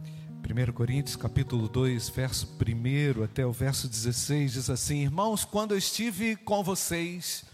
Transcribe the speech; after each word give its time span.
1 0.00 0.72
Coríntios 0.72 1.16
capítulo 1.16 1.68
2, 1.68 2.08
verso 2.08 2.46
1 2.46 3.22
até 3.22 3.44
o 3.44 3.52
verso 3.52 3.86
16 3.86 4.52
diz 4.52 4.70
assim: 4.70 5.02
Irmãos, 5.02 5.44
quando 5.44 5.72
eu 5.72 5.78
estive 5.78 6.36
com 6.36 6.64
vocês, 6.64 7.44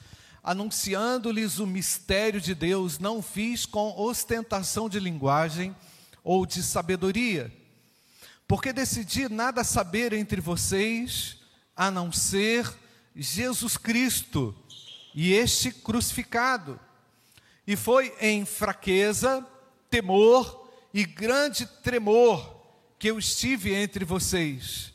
anunciando-lhes 0.42 1.58
o 1.58 1.66
mistério 1.66 2.40
de 2.40 2.54
Deus, 2.54 2.98
não 2.98 3.20
fiz 3.20 3.66
com 3.66 3.98
ostentação 4.00 4.88
de 4.88 5.00
linguagem 5.00 5.74
ou 6.22 6.46
de 6.46 6.62
sabedoria, 6.62 7.52
porque 8.46 8.72
decidi 8.72 9.28
nada 9.28 9.64
saber 9.64 10.12
entre 10.12 10.40
vocês 10.40 11.38
a 11.76 11.90
não 11.90 12.12
ser 12.12 12.72
Jesus 13.16 13.76
Cristo 13.76 14.54
e 15.14 15.32
este 15.32 15.72
crucificado. 15.72 16.78
E 17.66 17.76
foi 17.76 18.14
em 18.20 18.44
fraqueza, 18.44 19.46
temor 19.88 20.63
e 20.94 21.04
grande 21.04 21.66
tremor 21.66 22.54
que 23.00 23.10
eu 23.10 23.18
estive 23.18 23.74
entre 23.74 24.04
vocês. 24.04 24.94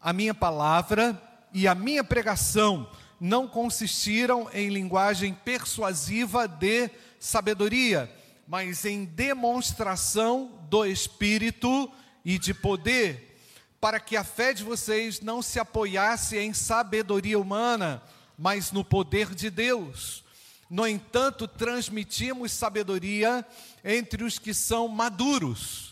A 0.00 0.12
minha 0.12 0.32
palavra 0.32 1.20
e 1.52 1.66
a 1.66 1.74
minha 1.74 2.04
pregação 2.04 2.88
não 3.20 3.48
consistiram 3.48 4.48
em 4.54 4.68
linguagem 4.68 5.34
persuasiva 5.34 6.46
de 6.46 6.88
sabedoria, 7.18 8.08
mas 8.46 8.84
em 8.84 9.04
demonstração 9.04 10.52
do 10.70 10.86
Espírito 10.86 11.90
e 12.24 12.38
de 12.38 12.54
poder, 12.54 13.36
para 13.80 13.98
que 13.98 14.16
a 14.16 14.22
fé 14.22 14.54
de 14.54 14.62
vocês 14.62 15.20
não 15.20 15.42
se 15.42 15.58
apoiasse 15.58 16.38
em 16.38 16.54
sabedoria 16.54 17.38
humana, 17.38 18.00
mas 18.38 18.70
no 18.70 18.84
poder 18.84 19.34
de 19.34 19.50
Deus. 19.50 20.22
No 20.70 20.86
entanto, 20.86 21.48
transmitimos 21.48 22.52
sabedoria 22.52 23.44
entre 23.84 24.24
os 24.24 24.38
que 24.38 24.52
são 24.52 24.88
maduros 24.88 25.90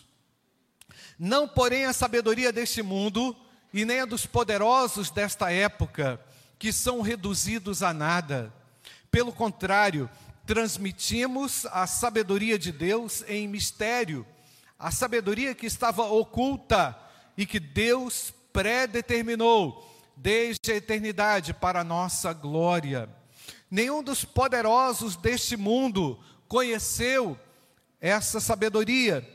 não, 1.19 1.48
porém, 1.48 1.84
a 1.84 1.92
sabedoria 1.92 2.52
deste 2.52 2.80
mundo 2.80 3.37
e 3.74 3.84
nem 3.84 4.01
a 4.01 4.05
dos 4.05 4.25
poderosos 4.25 5.11
desta 5.11 5.50
época, 5.50 6.20
que 6.58 6.72
são 6.72 7.00
reduzidos 7.00 7.83
a 7.83 7.92
nada. 7.92 8.55
Pelo 9.11 9.33
contrário, 9.33 10.08
transmitimos 10.47 11.67
a 11.67 11.86
sabedoria 11.89 12.56
de 12.56 12.70
Deus 12.70 13.25
em 13.27 13.48
mistério, 13.48 14.25
a 14.78 14.92
sabedoria 14.92 15.56
que 15.56 15.67
estava 15.67 16.05
oculta 16.05 16.97
e 17.36 17.45
que 17.45 17.58
Deus 17.58 18.33
predeterminou 18.52 19.84
desde 20.17 20.70
a 20.70 20.77
eternidade 20.77 21.52
para 21.52 21.80
a 21.80 21.84
nossa 21.84 22.33
glória. 22.33 23.08
Nenhum 23.69 24.05
dos 24.05 24.25
poderosos 24.25 25.17
deste 25.17 25.56
mundo 25.56 26.19
conheceu 26.47 27.39
essa 28.00 28.41
sabedoria 28.41 29.27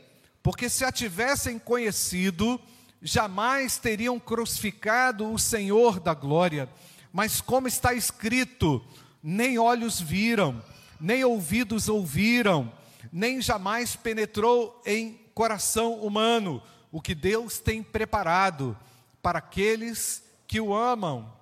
porque 0.44 0.68
se 0.68 0.84
a 0.84 0.92
tivessem 0.92 1.58
conhecido, 1.58 2.60
jamais 3.00 3.78
teriam 3.78 4.20
crucificado 4.20 5.32
o 5.32 5.38
Senhor 5.38 5.98
da 5.98 6.12
glória. 6.12 6.68
Mas 7.10 7.40
como 7.40 7.66
está 7.66 7.94
escrito, 7.94 8.84
nem 9.22 9.58
olhos 9.58 9.98
viram, 9.98 10.62
nem 11.00 11.24
ouvidos 11.24 11.88
ouviram, 11.88 12.70
nem 13.10 13.40
jamais 13.40 13.96
penetrou 13.96 14.82
em 14.84 15.18
coração 15.34 15.94
humano 15.94 16.62
o 16.92 17.00
que 17.00 17.14
Deus 17.14 17.58
tem 17.58 17.82
preparado 17.82 18.76
para 19.22 19.38
aqueles 19.38 20.22
que 20.46 20.60
o 20.60 20.74
amam. 20.74 21.32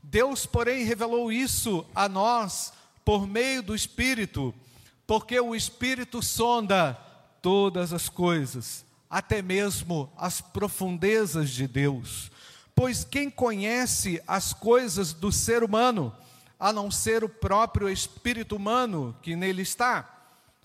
Deus, 0.00 0.46
porém, 0.46 0.84
revelou 0.84 1.32
isso 1.32 1.84
a 1.92 2.08
nós 2.08 2.72
por 3.04 3.26
meio 3.26 3.64
do 3.64 3.74
Espírito, 3.74 4.54
porque 5.06 5.38
o 5.38 5.54
Espírito 5.54 6.22
sonda 6.22 6.94
todas 7.42 7.92
as 7.92 8.08
coisas, 8.08 8.84
até 9.08 9.42
mesmo 9.42 10.10
as 10.16 10.40
profundezas 10.40 11.50
de 11.50 11.68
Deus. 11.68 12.30
Pois 12.74 13.04
quem 13.04 13.30
conhece 13.30 14.20
as 14.26 14.52
coisas 14.52 15.12
do 15.12 15.30
ser 15.30 15.62
humano, 15.62 16.14
a 16.58 16.72
não 16.72 16.90
ser 16.90 17.22
o 17.22 17.28
próprio 17.28 17.88
espírito 17.88 18.56
humano 18.56 19.14
que 19.22 19.36
nele 19.36 19.62
está? 19.62 20.10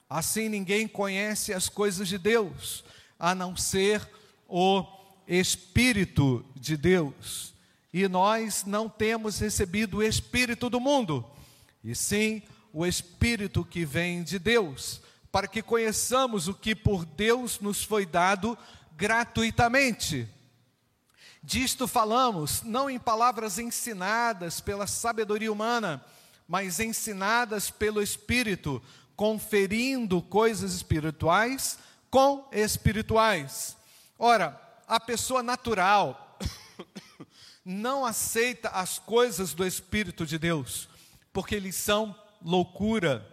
Assim 0.10 0.50
ninguém 0.50 0.88
conhece 0.88 1.54
as 1.54 1.70
coisas 1.70 2.08
de 2.08 2.18
Deus, 2.18 2.84
a 3.20 3.36
não 3.36 3.56
ser 3.56 4.10
o 4.48 4.84
Espírito 5.28 6.44
de 6.56 6.76
Deus. 6.76 7.54
E 7.94 8.08
nós 8.08 8.66
não 8.66 8.90
temos 8.90 9.38
recebido 9.40 9.98
o 9.98 10.04
Espírito 10.04 10.70
do 10.70 10.80
mundo, 10.80 11.24
e 11.84 11.94
sim 11.94 12.42
o 12.42 12.59
Espírito 12.86 13.66
que 13.66 13.86
vem 13.86 14.24
de 14.24 14.38
Deus 14.38 15.02
para 15.32 15.48
que 15.48 15.62
conheçamos 15.62 16.48
o 16.48 16.54
que 16.54 16.76
por 16.76 17.06
Deus 17.06 17.60
nos 17.60 17.84
foi 17.84 18.06
dado 18.06 18.58
gratuitamente. 18.96 20.28
Disto 21.42 21.88
falamos, 21.88 22.64
não 22.64 22.90
em 22.90 23.00
palavras 23.00 23.60
ensinadas 23.60 24.60
pela 24.60 24.88
sabedoria 24.88 25.52
humana, 25.52 26.04
mas 26.48 26.80
ensinadas 26.80 27.70
pelo 27.70 28.02
Espírito, 28.02 28.82
conferindo 29.16 30.22
coisas 30.22 30.74
espirituais 30.74 31.78
com 32.10 32.48
espirituais. 32.52 33.78
Ora, 34.18 34.60
a 34.88 35.00
pessoa 35.00 35.44
natural 35.44 36.38
não 37.64 38.04
aceita 38.04 38.70
as 38.70 38.98
coisas 38.98 39.54
do 39.54 39.66
Espírito 39.66 40.26
de 40.26 40.40
Deus, 40.40 40.90
porque 41.32 41.56
eles 41.56 41.76
são 41.76 42.16
loucura 42.44 43.26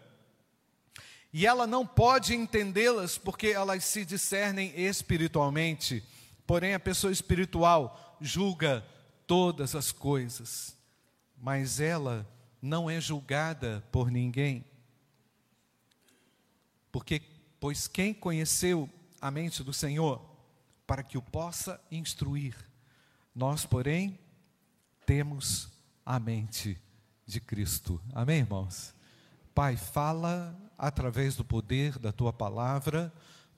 e 1.38 1.46
ela 1.46 1.66
não 1.66 1.86
pode 1.86 2.34
entendê-las 2.34 3.18
porque 3.18 3.48
elas 3.48 3.84
se 3.84 4.06
discernem 4.06 4.72
espiritualmente. 4.74 6.02
Porém, 6.46 6.72
a 6.72 6.80
pessoa 6.80 7.12
espiritual 7.12 8.16
julga 8.22 8.82
todas 9.26 9.74
as 9.74 9.92
coisas, 9.92 10.74
mas 11.36 11.78
ela 11.78 12.26
não 12.62 12.88
é 12.88 12.98
julgada 13.02 13.84
por 13.92 14.10
ninguém. 14.10 14.64
Porque, 16.90 17.20
pois 17.60 17.86
quem 17.86 18.14
conheceu 18.14 18.88
a 19.20 19.30
mente 19.30 19.62
do 19.62 19.74
Senhor 19.74 20.24
para 20.86 21.02
que 21.02 21.18
o 21.18 21.22
possa 21.22 21.78
instruir, 21.90 22.56
nós, 23.34 23.66
porém, 23.66 24.18
temos 25.04 25.68
a 26.02 26.18
mente 26.18 26.80
de 27.26 27.40
Cristo. 27.40 28.00
Amém, 28.14 28.38
irmãos? 28.38 28.95
Pai, 29.56 29.74
fala 29.74 30.54
através 30.76 31.34
do 31.34 31.42
poder 31.42 31.98
da 31.98 32.12
tua 32.12 32.30
palavra, 32.30 33.10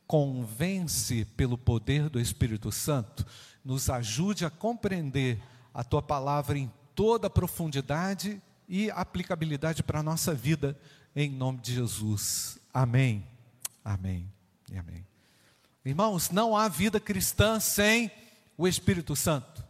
convence 0.06 1.24
pelo 1.36 1.58
poder 1.58 2.08
do 2.08 2.20
Espírito 2.20 2.70
Santo, 2.70 3.26
nos 3.64 3.90
ajude 3.90 4.44
a 4.44 4.50
compreender 4.50 5.42
a 5.74 5.82
tua 5.82 6.00
palavra 6.00 6.56
em 6.56 6.72
toda 6.94 7.26
a 7.26 7.30
profundidade 7.30 8.40
e 8.68 8.92
aplicabilidade 8.92 9.82
para 9.82 9.98
a 9.98 10.02
nossa 10.04 10.32
vida, 10.32 10.78
em 11.16 11.28
nome 11.28 11.58
de 11.58 11.74
Jesus. 11.74 12.60
Amém. 12.72 13.26
Amém 13.84 14.32
e 14.70 14.78
amém. 14.78 15.04
Irmãos, 15.84 16.30
não 16.30 16.56
há 16.56 16.68
vida 16.68 17.00
cristã 17.00 17.58
sem 17.58 18.08
o 18.56 18.68
Espírito 18.68 19.16
Santo. 19.16 19.64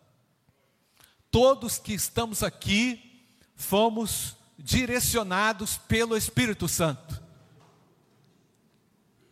Todos 1.30 1.78
que 1.78 1.94
estamos 1.94 2.42
aqui 2.42 3.24
fomos 3.56 4.36
direcionados 4.58 5.78
pelo 5.78 6.16
Espírito 6.16 6.66
Santo 6.68 7.28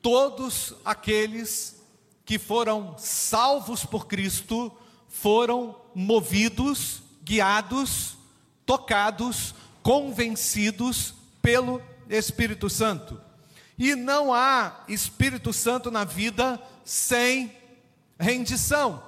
todos 0.06 0.72
aqueles 0.84 1.82
que 2.24 2.38
foram 2.38 2.94
salvos 2.96 3.84
por 3.84 4.06
Cristo 4.06 4.70
foram 5.08 5.74
movidos, 5.96 7.02
guiados, 7.24 8.16
tocados, 8.64 9.52
convencidos 9.82 11.12
pelo 11.42 11.82
Espírito 12.08 12.70
Santo. 12.70 13.20
E 13.76 13.96
não 13.96 14.32
há 14.32 14.84
Espírito 14.86 15.52
Santo 15.52 15.90
na 15.90 16.04
vida 16.04 16.62
sem 16.84 17.52
rendição. 18.16 19.02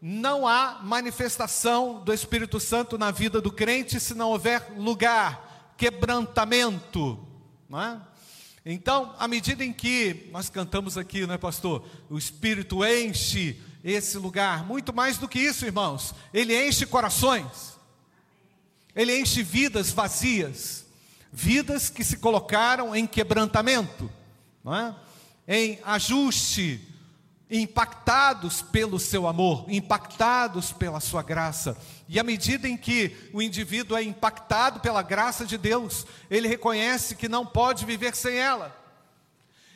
Não 0.00 0.48
há 0.48 0.80
manifestação 0.82 2.02
do 2.02 2.10
Espírito 2.10 2.58
Santo 2.58 2.96
na 2.96 3.10
vida 3.10 3.38
do 3.38 3.52
crente 3.52 4.00
se 4.00 4.14
não 4.14 4.30
houver 4.30 4.72
lugar, 4.78 5.51
quebrantamento. 5.82 7.18
Não 7.68 7.82
é? 7.82 8.00
Então, 8.64 9.12
à 9.18 9.26
medida 9.26 9.64
em 9.64 9.72
que 9.72 10.28
nós 10.30 10.48
cantamos 10.48 10.96
aqui, 10.96 11.26
não 11.26 11.34
é, 11.34 11.38
pastor? 11.38 11.84
O 12.08 12.16
Espírito 12.16 12.84
enche 12.84 13.60
esse 13.82 14.16
lugar, 14.16 14.64
muito 14.64 14.92
mais 14.92 15.18
do 15.18 15.28
que 15.28 15.40
isso, 15.40 15.66
irmãos, 15.66 16.14
ele 16.32 16.56
enche 16.68 16.86
corações, 16.86 17.76
ele 18.94 19.18
enche 19.18 19.42
vidas 19.42 19.90
vazias, 19.90 20.86
vidas 21.32 21.90
que 21.90 22.04
se 22.04 22.18
colocaram 22.18 22.94
em 22.94 23.04
quebrantamento, 23.04 24.08
não 24.62 24.76
é? 24.76 24.94
em 25.48 25.80
ajuste, 25.82 26.80
impactados 27.52 28.62
pelo 28.62 28.98
seu 28.98 29.28
amor, 29.28 29.66
impactados 29.68 30.72
pela 30.72 31.00
sua 31.00 31.22
graça. 31.22 31.76
E 32.08 32.18
à 32.18 32.22
medida 32.22 32.66
em 32.66 32.78
que 32.78 33.14
o 33.30 33.42
indivíduo 33.42 33.96
é 33.96 34.02
impactado 34.02 34.80
pela 34.80 35.02
graça 35.02 35.44
de 35.44 35.58
Deus, 35.58 36.06
ele 36.30 36.48
reconhece 36.48 37.14
que 37.14 37.28
não 37.28 37.44
pode 37.44 37.84
viver 37.84 38.16
sem 38.16 38.36
ela. 38.36 38.80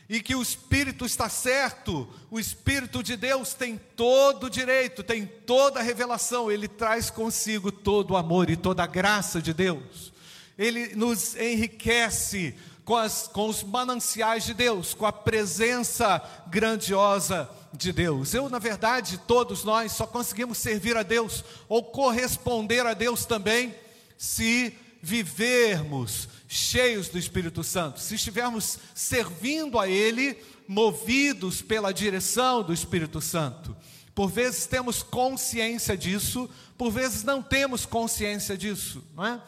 e 0.08 0.22
que 0.22 0.36
o 0.36 0.42
Espírito 0.42 1.04
está 1.04 1.28
certo, 1.28 2.08
o 2.30 2.38
Espírito 2.38 3.02
de 3.02 3.16
Deus 3.16 3.54
tem 3.54 3.76
todo 3.96 4.44
o 4.44 4.50
direito, 4.50 5.02
tem 5.02 5.26
toda 5.26 5.80
a 5.80 5.82
revelação, 5.82 6.48
ele 6.48 6.68
traz 6.68 7.10
consigo 7.10 7.72
todo 7.72 8.12
o 8.12 8.16
amor 8.16 8.48
e 8.48 8.56
toda 8.56 8.84
a 8.84 8.86
graça 8.86 9.42
de 9.42 9.52
Deus, 9.52 10.12
ele 10.56 10.94
nos 10.94 11.34
enriquece 11.34 12.54
com, 12.84 12.94
as, 12.94 13.26
com 13.26 13.48
os 13.48 13.64
mananciais 13.64 14.44
de 14.44 14.54
Deus, 14.54 14.94
com 14.94 15.04
a 15.04 15.12
presença 15.12 16.22
grandiosa 16.46 17.50
de 17.76 17.92
Deus. 17.92 18.34
Eu, 18.34 18.48
na 18.48 18.58
verdade, 18.58 19.18
todos 19.26 19.64
nós 19.64 19.92
só 19.92 20.06
conseguimos 20.06 20.58
servir 20.58 20.96
a 20.96 21.02
Deus 21.02 21.44
ou 21.68 21.82
corresponder 21.82 22.86
a 22.86 22.94
Deus 22.94 23.24
também 23.24 23.74
se 24.18 24.76
vivermos 25.02 26.28
cheios 26.48 27.08
do 27.08 27.18
Espírito 27.18 27.62
Santo, 27.62 28.00
se 28.00 28.14
estivermos 28.14 28.78
servindo 28.94 29.78
a 29.78 29.88
Ele, 29.88 30.36
movidos 30.66 31.62
pela 31.62 31.92
direção 31.92 32.62
do 32.62 32.72
Espírito 32.72 33.20
Santo. 33.20 33.76
Por 34.14 34.30
vezes 34.30 34.66
temos 34.66 35.02
consciência 35.02 35.96
disso, 35.96 36.48
por 36.78 36.90
vezes 36.90 37.22
não 37.22 37.42
temos 37.42 37.84
consciência 37.84 38.56
disso, 38.56 39.04
não 39.14 39.26
é? 39.26 39.40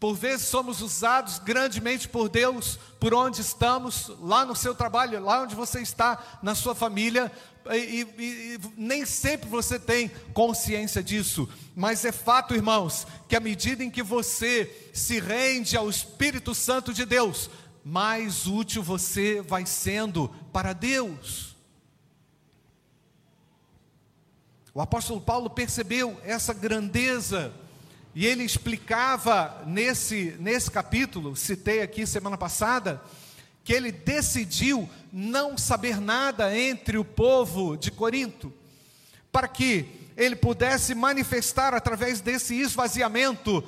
Por 0.00 0.14
vezes 0.14 0.48
somos 0.48 0.80
usados 0.82 1.38
grandemente 1.38 2.08
por 2.08 2.28
Deus, 2.28 2.78
por 2.98 3.14
onde 3.14 3.40
estamos, 3.40 4.10
lá 4.20 4.44
no 4.44 4.56
seu 4.56 4.74
trabalho, 4.74 5.22
lá 5.22 5.42
onde 5.42 5.54
você 5.54 5.80
está, 5.80 6.40
na 6.42 6.54
sua 6.54 6.74
família, 6.74 7.30
e, 7.72 7.76
e, 7.76 8.00
e, 8.18 8.60
nem 8.76 9.06
sempre 9.06 9.48
você 9.48 9.78
tem 9.78 10.10
consciência 10.32 11.02
disso, 11.02 11.48
mas 11.74 12.04
é 12.04 12.12
fato, 12.12 12.54
irmãos, 12.54 13.06
que 13.28 13.36
à 13.36 13.40
medida 13.40 13.82
em 13.82 13.90
que 13.90 14.02
você 14.02 14.90
se 14.92 15.18
rende 15.20 15.76
ao 15.76 15.88
Espírito 15.88 16.54
Santo 16.54 16.92
de 16.92 17.04
Deus, 17.04 17.48
mais 17.84 18.46
útil 18.46 18.82
você 18.82 19.40
vai 19.42 19.66
sendo 19.66 20.28
para 20.52 20.72
Deus. 20.72 21.54
O 24.74 24.80
apóstolo 24.80 25.20
Paulo 25.20 25.48
percebeu 25.48 26.20
essa 26.24 26.52
grandeza 26.52 27.54
e 28.14 28.26
ele 28.26 28.42
explicava 28.44 29.62
nesse, 29.66 30.36
nesse 30.38 30.70
capítulo, 30.70 31.36
citei 31.36 31.82
aqui 31.82 32.06
semana 32.06 32.38
passada, 32.38 33.02
que 33.64 33.72
ele 33.72 33.90
decidiu 33.90 34.88
não 35.10 35.56
saber 35.56 36.00
nada 36.00 36.56
entre 36.56 36.98
o 36.98 37.04
povo 37.04 37.76
de 37.76 37.90
Corinto, 37.90 38.52
para 39.32 39.48
que 39.48 39.88
ele 40.16 40.36
pudesse 40.36 40.94
manifestar 40.94 41.74
através 41.74 42.20
desse 42.20 42.54
esvaziamento 42.54 43.64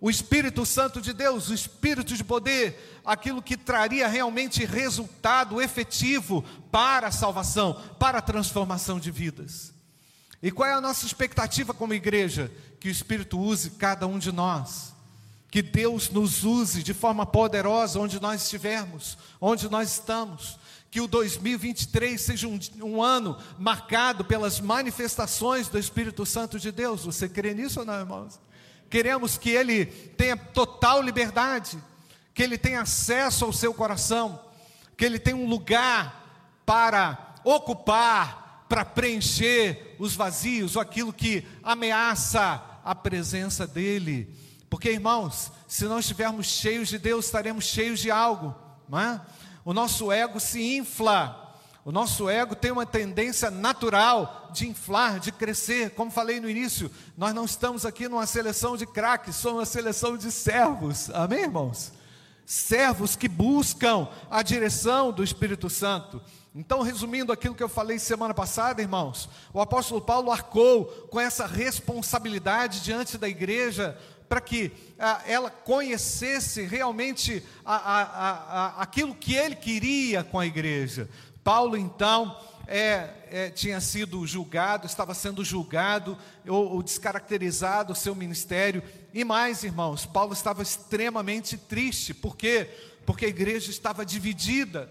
o 0.00 0.08
Espírito 0.08 0.64
Santo 0.64 1.00
de 1.00 1.12
Deus, 1.12 1.50
o 1.50 1.54
Espírito 1.54 2.14
de 2.14 2.24
poder, 2.24 3.00
aquilo 3.04 3.42
que 3.42 3.56
traria 3.56 4.08
realmente 4.08 4.64
resultado 4.64 5.60
efetivo 5.60 6.42
para 6.70 7.08
a 7.08 7.12
salvação, 7.12 7.78
para 7.98 8.18
a 8.18 8.22
transformação 8.22 8.98
de 8.98 9.10
vidas. 9.10 9.74
E 10.42 10.50
qual 10.50 10.68
é 10.68 10.72
a 10.72 10.80
nossa 10.80 11.04
expectativa 11.04 11.74
como 11.74 11.92
igreja? 11.92 12.50
Que 12.78 12.88
o 12.88 12.90
Espírito 12.90 13.38
use 13.38 13.70
cada 13.70 14.06
um 14.06 14.18
de 14.18 14.32
nós. 14.32 14.94
Que 15.50 15.62
Deus 15.62 16.10
nos 16.10 16.44
use 16.44 16.82
de 16.82 16.94
forma 16.94 17.26
poderosa 17.26 17.98
onde 17.98 18.20
nós 18.20 18.42
estivermos, 18.42 19.18
onde 19.40 19.68
nós 19.68 19.92
estamos. 19.92 20.58
Que 20.90 21.00
o 21.00 21.08
2023 21.08 22.20
seja 22.20 22.48
um, 22.48 22.58
um 22.82 23.02
ano 23.02 23.36
marcado 23.58 24.24
pelas 24.24 24.60
manifestações 24.60 25.68
do 25.68 25.78
Espírito 25.78 26.24
Santo 26.24 26.58
de 26.58 26.70
Deus. 26.70 27.04
Você 27.04 27.28
crê 27.28 27.52
nisso 27.54 27.80
ou 27.80 27.86
não, 27.86 27.98
irmãos? 27.98 28.38
Queremos 28.88 29.38
que 29.38 29.50
Ele 29.50 29.86
tenha 29.86 30.36
total 30.36 31.00
liberdade, 31.00 31.78
que 32.34 32.42
Ele 32.42 32.58
tenha 32.58 32.82
acesso 32.82 33.44
ao 33.44 33.52
seu 33.52 33.72
coração, 33.72 34.40
que 34.96 35.04
Ele 35.04 35.18
tenha 35.18 35.36
um 35.36 35.48
lugar 35.48 36.60
para 36.66 37.34
ocupar, 37.44 38.66
para 38.68 38.84
preencher 38.84 39.96
os 39.98 40.14
vazios, 40.14 40.76
aquilo 40.76 41.12
que 41.12 41.44
ameaça 41.62 42.62
a 42.84 42.94
presença 42.94 43.66
dEle. 43.66 44.32
Porque, 44.70 44.90
irmãos, 44.90 45.50
se 45.66 45.84
não 45.84 45.98
estivermos 45.98 46.46
cheios 46.46 46.88
de 46.88 46.96
Deus, 46.96 47.26
estaremos 47.26 47.64
cheios 47.64 47.98
de 47.98 48.10
algo, 48.10 48.54
é? 48.92 49.20
O 49.64 49.74
nosso 49.74 50.10
ego 50.10 50.38
se 50.38 50.76
infla, 50.76 51.58
o 51.84 51.90
nosso 51.90 52.30
ego 52.30 52.54
tem 52.54 52.70
uma 52.70 52.86
tendência 52.86 53.50
natural 53.50 54.50
de 54.52 54.68
inflar, 54.68 55.18
de 55.18 55.32
crescer. 55.32 55.90
Como 55.90 56.10
falei 56.10 56.38
no 56.38 56.48
início, 56.48 56.90
nós 57.16 57.34
não 57.34 57.44
estamos 57.44 57.84
aqui 57.84 58.08
numa 58.08 58.26
seleção 58.26 58.76
de 58.76 58.86
craques, 58.86 59.36
somos 59.36 59.58
uma 59.58 59.66
seleção 59.66 60.16
de 60.16 60.30
servos, 60.30 61.10
amém, 61.10 61.42
irmãos? 61.42 61.92
Servos 62.46 63.16
que 63.16 63.28
buscam 63.28 64.08
a 64.30 64.42
direção 64.42 65.10
do 65.12 65.24
Espírito 65.24 65.68
Santo. 65.68 66.22
Então, 66.54 66.82
resumindo 66.82 67.32
aquilo 67.32 67.54
que 67.54 67.62
eu 67.62 67.68
falei 67.68 67.98
semana 67.98 68.34
passada, 68.34 68.82
irmãos, 68.82 69.28
o 69.52 69.60
apóstolo 69.60 70.00
Paulo 70.00 70.32
arcou 70.32 70.84
com 71.08 71.20
essa 71.20 71.46
responsabilidade 71.46 72.80
diante 72.80 73.16
da 73.16 73.28
igreja 73.28 73.96
para 74.30 74.40
que 74.40 74.70
ah, 74.96 75.20
ela 75.26 75.50
conhecesse 75.50 76.62
realmente 76.62 77.42
a, 77.64 77.74
a, 77.74 78.02
a, 78.02 78.82
aquilo 78.82 79.12
que 79.12 79.34
ele 79.34 79.56
queria 79.56 80.22
com 80.22 80.38
a 80.38 80.46
igreja. 80.46 81.08
Paulo, 81.42 81.76
então, 81.76 82.40
é, 82.68 83.10
é, 83.28 83.50
tinha 83.50 83.80
sido 83.80 84.24
julgado, 84.24 84.86
estava 84.86 85.14
sendo 85.14 85.44
julgado 85.44 86.16
ou, 86.46 86.74
ou 86.74 86.80
descaracterizado 86.80 87.92
o 87.92 87.96
seu 87.96 88.14
ministério. 88.14 88.84
E 89.12 89.24
mais, 89.24 89.64
irmãos, 89.64 90.06
Paulo 90.06 90.32
estava 90.32 90.62
extremamente 90.62 91.56
triste, 91.56 92.14
por 92.14 92.36
quê? 92.36 92.70
Porque 93.04 93.24
a 93.24 93.28
igreja 93.28 93.68
estava 93.68 94.06
dividida 94.06 94.88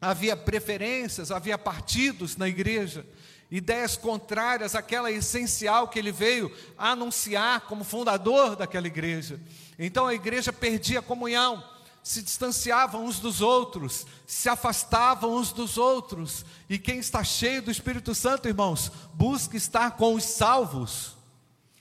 havia 0.00 0.36
preferências, 0.36 1.30
havia 1.30 1.56
partidos 1.56 2.36
na 2.36 2.48
igreja, 2.48 3.06
ideias 3.50 3.96
contrárias 3.96 4.74
àquela 4.74 5.10
essencial 5.10 5.88
que 5.88 5.98
ele 5.98 6.12
veio 6.12 6.54
anunciar 6.76 7.62
como 7.62 7.84
fundador 7.84 8.56
daquela 8.56 8.86
igreja. 8.86 9.40
Então 9.78 10.06
a 10.06 10.14
igreja 10.14 10.52
perdia 10.52 10.98
a 10.98 11.02
comunhão, 11.02 11.62
se 12.02 12.22
distanciavam 12.22 13.04
uns 13.04 13.18
dos 13.18 13.40
outros, 13.40 14.06
se 14.26 14.48
afastavam 14.48 15.34
uns 15.34 15.52
dos 15.52 15.76
outros. 15.76 16.44
E 16.68 16.78
quem 16.78 16.98
está 16.98 17.22
cheio 17.22 17.62
do 17.62 17.70
Espírito 17.70 18.14
Santo, 18.14 18.48
irmãos, 18.48 18.90
busca 19.14 19.56
estar 19.56 19.92
com 19.92 20.14
os 20.14 20.24
salvos, 20.24 21.16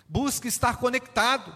busca 0.08 0.48
estar 0.48 0.78
conectado, 0.78 1.56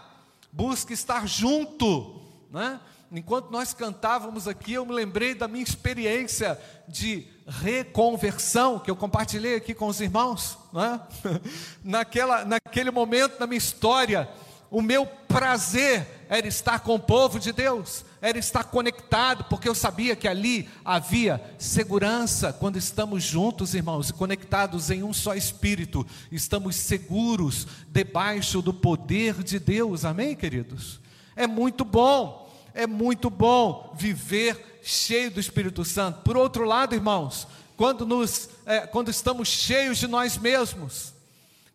busca 0.52 0.92
estar 0.92 1.26
junto, 1.26 2.20
né? 2.50 2.80
Enquanto 3.12 3.50
nós 3.50 3.74
cantávamos 3.74 4.46
aqui, 4.46 4.74
eu 4.74 4.86
me 4.86 4.92
lembrei 4.92 5.34
da 5.34 5.48
minha 5.48 5.64
experiência 5.64 6.58
de 6.86 7.26
reconversão, 7.46 8.78
que 8.78 8.90
eu 8.90 8.96
compartilhei 8.96 9.56
aqui 9.56 9.74
com 9.74 9.86
os 9.86 10.00
irmãos, 10.00 10.56
né? 10.72 11.00
Naquela, 11.82 12.44
naquele 12.44 12.90
momento 12.90 13.38
na 13.40 13.46
minha 13.46 13.58
história, 13.58 14.28
o 14.70 14.80
meu 14.80 15.04
prazer 15.26 16.06
era 16.28 16.46
estar 16.46 16.78
com 16.78 16.94
o 16.94 17.00
povo 17.00 17.40
de 17.40 17.52
Deus, 17.52 18.04
era 18.22 18.38
estar 18.38 18.62
conectado, 18.64 19.44
porque 19.44 19.68
eu 19.68 19.74
sabia 19.74 20.14
que 20.14 20.28
ali 20.28 20.68
havia 20.84 21.42
segurança. 21.58 22.52
Quando 22.52 22.76
estamos 22.76 23.24
juntos, 23.24 23.74
irmãos, 23.74 24.10
e 24.10 24.12
conectados 24.12 24.88
em 24.90 25.02
um 25.02 25.12
só 25.12 25.34
espírito, 25.34 26.06
estamos 26.30 26.76
seguros 26.76 27.66
debaixo 27.88 28.62
do 28.62 28.72
poder 28.72 29.42
de 29.42 29.58
Deus, 29.58 30.04
amém, 30.04 30.36
queridos? 30.36 31.00
É 31.34 31.48
muito 31.48 31.84
bom 31.84 32.39
é 32.74 32.86
muito 32.86 33.30
bom 33.30 33.94
viver 33.96 34.80
cheio 34.82 35.30
do 35.30 35.40
Espírito 35.40 35.84
Santo. 35.84 36.22
Por 36.22 36.36
outro 36.36 36.64
lado, 36.64 36.94
irmãos, 36.94 37.46
quando, 37.76 38.06
nos, 38.06 38.48
é, 38.66 38.80
quando 38.86 39.10
estamos 39.10 39.48
cheios 39.48 39.98
de 39.98 40.06
nós 40.06 40.36
mesmos, 40.36 41.12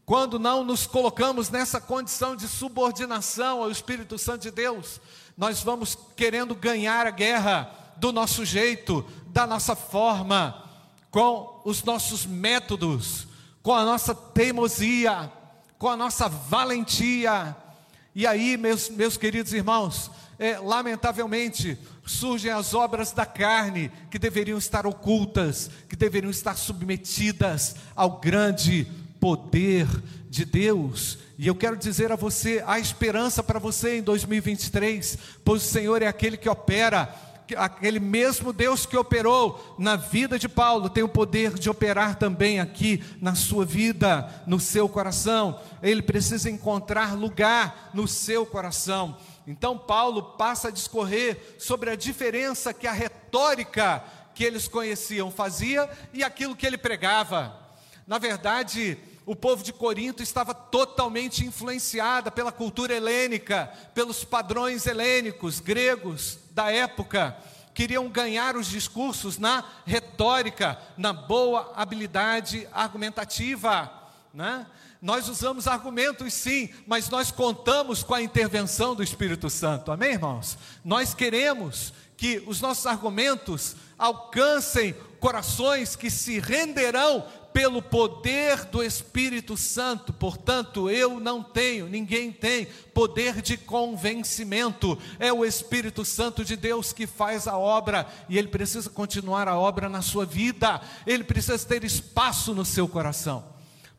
quando 0.06 0.38
não 0.38 0.64
nos 0.64 0.86
colocamos 0.86 1.50
nessa 1.50 1.82
condição 1.82 2.36
de 2.36 2.48
subordinação 2.48 3.64
ao 3.64 3.72
Espírito 3.72 4.18
Santo 4.18 4.44
de 4.44 4.52
Deus, 4.52 5.02
nós 5.38 5.62
vamos 5.62 5.98
querendo 6.16 6.54
ganhar 6.54 7.08
a 7.08 7.12
guerra 7.12 7.72
do 7.98 8.12
nosso 8.12 8.46
jeito, 8.46 9.06
da 9.28 9.48
nossa 9.48 9.76
forma, 9.76 10.64
com 11.10 11.62
os 11.66 11.84
nossos 11.84 12.26
métodos, 12.26 13.28
com 13.64 13.74
a 13.74 13.84
nossa 13.84 14.14
teimosia, 14.14 15.32
com 15.80 15.90
a 15.90 15.98
nossa 15.98 16.30
valentia. 16.30 17.56
E 18.14 18.28
aí, 18.28 18.58
meus, 18.58 18.90
meus 18.90 19.18
queridos 19.18 19.54
irmãos, 19.54 20.12
é, 20.38 20.58
lamentavelmente, 20.60 21.78
surgem 22.06 22.52
as 22.52 22.74
obras 22.74 23.12
da 23.12 23.26
carne 23.26 23.92
que 24.10 24.20
deveriam 24.20 24.58
estar 24.58 24.86
ocultas, 24.86 25.70
que 25.90 25.96
deveriam 25.96 26.32
estar 26.32 26.56
submetidas 26.56 27.76
ao 27.96 28.20
grande 28.20 28.88
poder 29.20 29.88
de 30.30 30.46
Deus. 30.46 31.18
E 31.38 31.48
eu 31.48 31.56
quero 31.56 31.78
dizer 31.78 32.12
a 32.12 32.16
você: 32.16 32.64
há 32.66 32.80
esperança 32.80 33.42
para 33.42 33.60
você 33.60 33.98
em 33.98 34.04
2023, 34.04 35.18
pois 35.44 35.64
o 35.64 35.68
Senhor 35.68 36.02
é 36.02 36.08
aquele 36.08 36.38
que 36.38 36.50
opera 36.50 37.14
aquele 37.56 38.00
mesmo 38.00 38.52
Deus 38.52 38.86
que 38.88 38.98
operou 38.98 39.76
na 39.78 39.96
vida 39.96 40.40
de 40.40 40.50
Paulo 40.50 40.90
tem 40.90 41.04
o 41.04 41.10
poder 41.10 41.54
de 41.54 41.70
operar 41.70 42.16
também 42.16 42.60
aqui 42.60 43.04
na 43.22 43.36
sua 43.36 43.64
vida, 43.66 44.28
no 44.48 44.60
seu 44.60 44.90
coração. 44.90 45.60
Ele 45.84 46.02
precisa 46.02 46.50
encontrar 46.50 47.14
lugar 47.16 47.92
no 47.94 48.08
seu 48.08 48.46
coração. 48.46 49.16
Então 49.48 49.78
Paulo 49.78 50.24
passa 50.38 50.70
a 50.70 50.72
discorrer 50.72 51.56
sobre 51.60 51.90
a 51.90 51.96
diferença 51.96 52.74
que 52.74 52.88
a 52.88 52.92
retórica 52.92 54.04
que 54.34 54.44
eles 54.44 54.68
conheciam 54.68 55.32
fazia 55.32 55.90
e 56.14 56.24
aquilo 56.24 56.56
que 56.56 56.66
ele 56.66 56.78
pregava. 56.78 57.58
Na 58.06 58.18
verdade, 58.18 58.98
o 59.26 59.36
povo 59.36 59.64
de 59.64 59.74
Corinto 59.74 60.22
estava 60.22 60.54
totalmente 60.54 61.44
influenciada 61.46 62.30
pela 62.30 62.52
cultura 62.52 62.94
helênica, 62.94 63.72
pelos 63.94 64.24
padrões 64.24 64.86
helênicos, 64.86 65.60
gregos 65.60 66.38
da 66.52 66.72
época. 66.72 67.36
Queriam 67.74 68.08
ganhar 68.08 68.56
os 68.56 68.68
discursos 68.68 69.38
na 69.38 69.64
retórica, 69.86 70.80
na 70.96 71.12
boa 71.12 71.74
habilidade 71.76 72.68
argumentativa. 72.72 73.92
Né? 74.34 74.66
Nós 75.06 75.30
usamos 75.30 75.68
argumentos 75.68 76.34
sim, 76.34 76.68
mas 76.88 77.10
nós 77.12 77.30
contamos 77.30 78.02
com 78.02 78.16
a 78.16 78.24
intervenção 78.24 78.96
do 78.96 79.04
Espírito 79.04 79.52
Santo, 79.52 79.92
amém, 79.92 80.14
irmãos? 80.14 80.58
Nós 80.84 81.14
queremos 81.14 81.94
que 82.18 82.42
os 82.48 82.60
nossos 82.60 82.88
argumentos 82.88 83.76
alcancem 84.00 84.96
corações 85.20 85.96
que 85.96 86.10
se 86.10 86.40
renderão 86.40 87.24
pelo 87.54 87.84
poder 87.84 88.66
do 88.66 88.82
Espírito 88.82 89.56
Santo. 89.56 90.12
Portanto, 90.12 90.90
eu 90.90 91.20
não 91.20 91.44
tenho, 91.44 91.86
ninguém 91.86 92.32
tem 92.32 92.66
poder 92.92 93.44
de 93.44 93.58
convencimento. 93.58 94.98
É 95.20 95.32
o 95.32 95.46
Espírito 95.46 96.04
Santo 96.04 96.44
de 96.44 96.56
Deus 96.56 96.92
que 96.92 97.06
faz 97.06 97.48
a 97.48 97.56
obra 97.56 98.08
e 98.28 98.40
ele 98.40 98.48
precisa 98.48 98.90
continuar 98.90 99.48
a 99.48 99.56
obra 99.56 99.88
na 99.88 100.02
sua 100.02 100.26
vida. 100.26 100.82
Ele 101.06 101.24
precisa 101.24 101.64
ter 101.64 101.84
espaço 101.84 102.56
no 102.56 102.66
seu 102.66 102.88
coração 102.88 103.54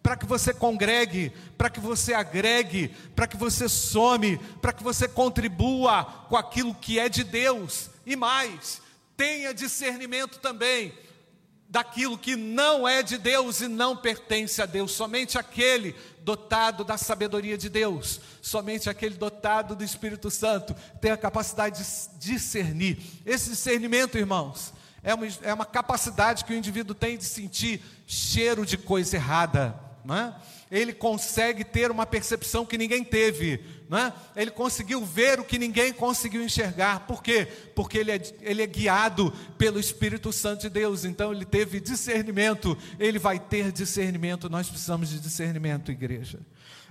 para 0.07 0.17
que 0.17 0.25
você 0.25 0.55
congregue, 0.55 1.33
para 1.59 1.69
que 1.69 1.81
você 1.81 2.15
agregue, 2.15 2.95
para 3.17 3.27
que 3.27 3.37
você 3.37 3.69
some, 3.69 4.39
para 4.63 4.73
que 4.73 4.85
você 4.85 5.09
contribua 5.09 6.05
com 6.29 6.37
aquilo 6.37 6.73
que 6.77 6.97
é 6.97 7.09
de 7.09 7.25
Deus. 7.25 7.91
E 8.07 8.15
mais, 8.15 8.81
tenha 9.17 9.53
discernimento 9.53 10.39
também 10.39 10.97
daquilo 11.69 12.17
que 12.17 12.37
não 12.37 12.87
é 12.87 13.03
de 13.03 13.19
Deus 13.19 13.61
e 13.61 13.67
não 13.67 13.97
pertence 13.97 14.63
a 14.63 14.67
Deus. 14.67 14.93
Somente 14.93 15.39
aquele 15.39 15.93
dotado 16.21 16.85
da 16.85 16.97
sabedoria 16.97 17.59
de 17.59 17.69
Deus, 17.69 18.21
somente 18.41 18.89
aquele 18.89 19.17
dotado 19.17 19.75
do 19.75 19.83
Espírito 19.83 20.31
Santo 20.31 20.73
tem 21.01 21.11
a 21.11 21.17
capacidade 21.17 21.83
de 21.83 22.19
discernir. 22.21 22.97
Esse 23.27 23.51
discernimento, 23.51 24.17
irmãos, 24.17 24.73
é 25.03 25.13
uma, 25.13 25.27
é 25.43 25.53
uma 25.53 25.67
capacidade 25.67 26.45
que 26.45 26.53
o 26.53 26.57
indivíduo 26.57 26.95
tem 26.95 27.19
de 27.19 27.25
sentir 27.25 27.83
cheiro 28.07 28.65
de 28.65 28.79
coisa 28.79 29.17
errada 29.17 29.85
é? 30.15 30.35
ele 30.71 30.93
consegue 30.93 31.65
ter 31.65 31.91
uma 31.91 32.05
percepção 32.05 32.67
que 32.67 32.77
ninguém 32.77 33.05
teve, 33.05 33.61
é? 33.91 34.13
ele 34.41 34.51
conseguiu 34.51 35.05
ver 35.05 35.39
o 35.41 35.45
que 35.45 35.59
ninguém 35.59 35.93
conseguiu 35.93 36.43
enxergar, 36.43 37.07
por 37.07 37.23
quê? 37.23 37.47
Porque 37.75 37.99
ele 37.99 38.13
é, 38.13 38.21
ele 38.41 38.63
é 38.63 38.67
guiado 38.67 39.33
pelo 39.57 39.79
Espírito 39.79 40.33
Santo 40.33 40.63
de 40.63 40.71
Deus, 40.71 41.05
então 41.05 41.33
ele 41.33 41.45
teve 41.45 41.81
discernimento, 41.81 42.77
ele 42.99 43.19
vai 43.19 43.39
ter 43.39 43.73
discernimento, 43.73 44.51
nós 44.51 44.69
precisamos 44.69 45.09
de 45.09 45.21
discernimento, 45.21 45.91
igreja. 45.91 46.41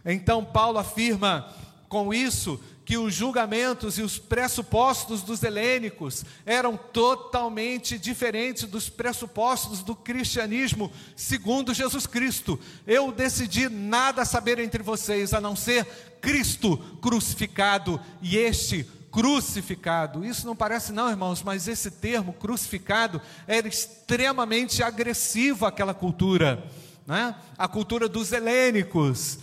Então, 0.06 0.46
Paulo 0.46 0.78
afirma 0.78 1.52
com 1.96 2.14
isso 2.14 2.60
que 2.84 2.98
os 2.98 3.14
julgamentos 3.14 3.98
e 3.98 4.02
os 4.02 4.20
pressupostos 4.20 5.22
dos 5.22 5.42
helênicos 5.42 6.26
eram 6.46 6.76
totalmente 6.76 7.98
diferentes 7.98 8.66
dos 8.66 8.90
pressupostos 8.90 9.82
do 9.82 9.96
cristianismo 9.96 10.92
segundo 11.16 11.74
Jesus 11.74 12.06
Cristo. 12.06 12.60
Eu 12.86 13.14
decidi 13.14 13.70
nada 13.70 14.26
saber 14.26 14.60
entre 14.60 14.84
vocês 14.84 15.34
a 15.34 15.40
não 15.40 15.56
ser 15.56 15.86
Cristo 16.20 16.76
crucificado 17.02 17.98
e 18.22 18.36
este 18.36 18.86
crucificado. 19.10 20.26
Isso 20.26 20.46
não 20.46 20.54
parece 20.54 20.92
não, 20.92 21.10
irmãos, 21.10 21.42
mas 21.42 21.70
esse 21.70 21.90
termo 21.90 22.34
crucificado 22.34 23.22
era 23.48 23.70
extremamente 23.70 24.84
agressivo 24.84 25.66
àquela 25.66 25.94
cultura, 25.94 26.62
né? 27.08 27.36
A 27.58 27.70
cultura 27.70 28.10
dos 28.10 28.34
helênicos. 28.34 29.40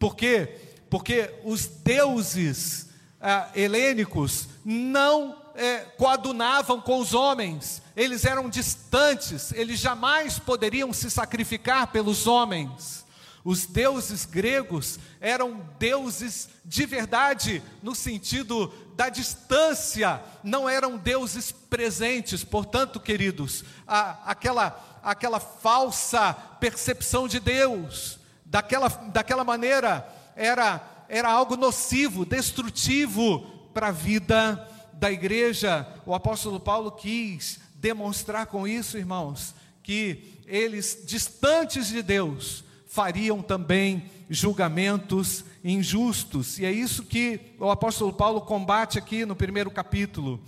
Por 0.00 0.16
quê? 0.16 0.71
Porque 0.92 1.32
os 1.42 1.66
deuses 1.66 2.86
ah, 3.18 3.48
helênicos 3.54 4.46
não 4.62 5.34
é, 5.54 5.78
coadunavam 5.96 6.82
com 6.82 7.00
os 7.00 7.14
homens, 7.14 7.80
eles 7.96 8.26
eram 8.26 8.50
distantes, 8.50 9.52
eles 9.52 9.80
jamais 9.80 10.38
poderiam 10.38 10.92
se 10.92 11.10
sacrificar 11.10 11.86
pelos 11.86 12.26
homens. 12.26 13.06
Os 13.42 13.64
deuses 13.64 14.26
gregos 14.26 14.98
eram 15.18 15.66
deuses 15.78 16.50
de 16.62 16.84
verdade, 16.84 17.62
no 17.82 17.94
sentido 17.94 18.70
da 18.94 19.08
distância, 19.08 20.22
não 20.44 20.68
eram 20.68 20.98
deuses 20.98 21.50
presentes. 21.50 22.44
Portanto, 22.44 23.00
queridos, 23.00 23.64
a, 23.88 24.30
aquela, 24.30 25.00
aquela 25.02 25.40
falsa 25.40 26.34
percepção 26.60 27.26
de 27.26 27.40
Deus, 27.40 28.18
daquela, 28.44 28.88
daquela 28.88 29.42
maneira 29.42 30.20
era, 30.36 31.04
era 31.08 31.30
algo 31.30 31.56
nocivo, 31.56 32.24
destrutivo 32.24 33.40
para 33.72 33.88
a 33.88 33.92
vida 33.92 34.68
da 34.94 35.10
igreja. 35.10 35.86
O 36.06 36.14
apóstolo 36.14 36.60
Paulo 36.60 36.92
quis 36.92 37.60
demonstrar 37.74 38.46
com 38.46 38.66
isso, 38.66 38.96
irmãos, 38.96 39.54
que 39.82 40.38
eles, 40.46 41.02
distantes 41.04 41.88
de 41.88 42.02
Deus, 42.02 42.64
fariam 42.86 43.42
também 43.42 44.04
julgamentos 44.28 45.44
injustos. 45.64 46.58
E 46.58 46.64
é 46.64 46.70
isso 46.72 47.04
que 47.04 47.40
o 47.58 47.70
apóstolo 47.70 48.12
Paulo 48.12 48.40
combate 48.40 48.98
aqui 48.98 49.24
no 49.24 49.34
primeiro 49.34 49.70
capítulo. 49.70 50.40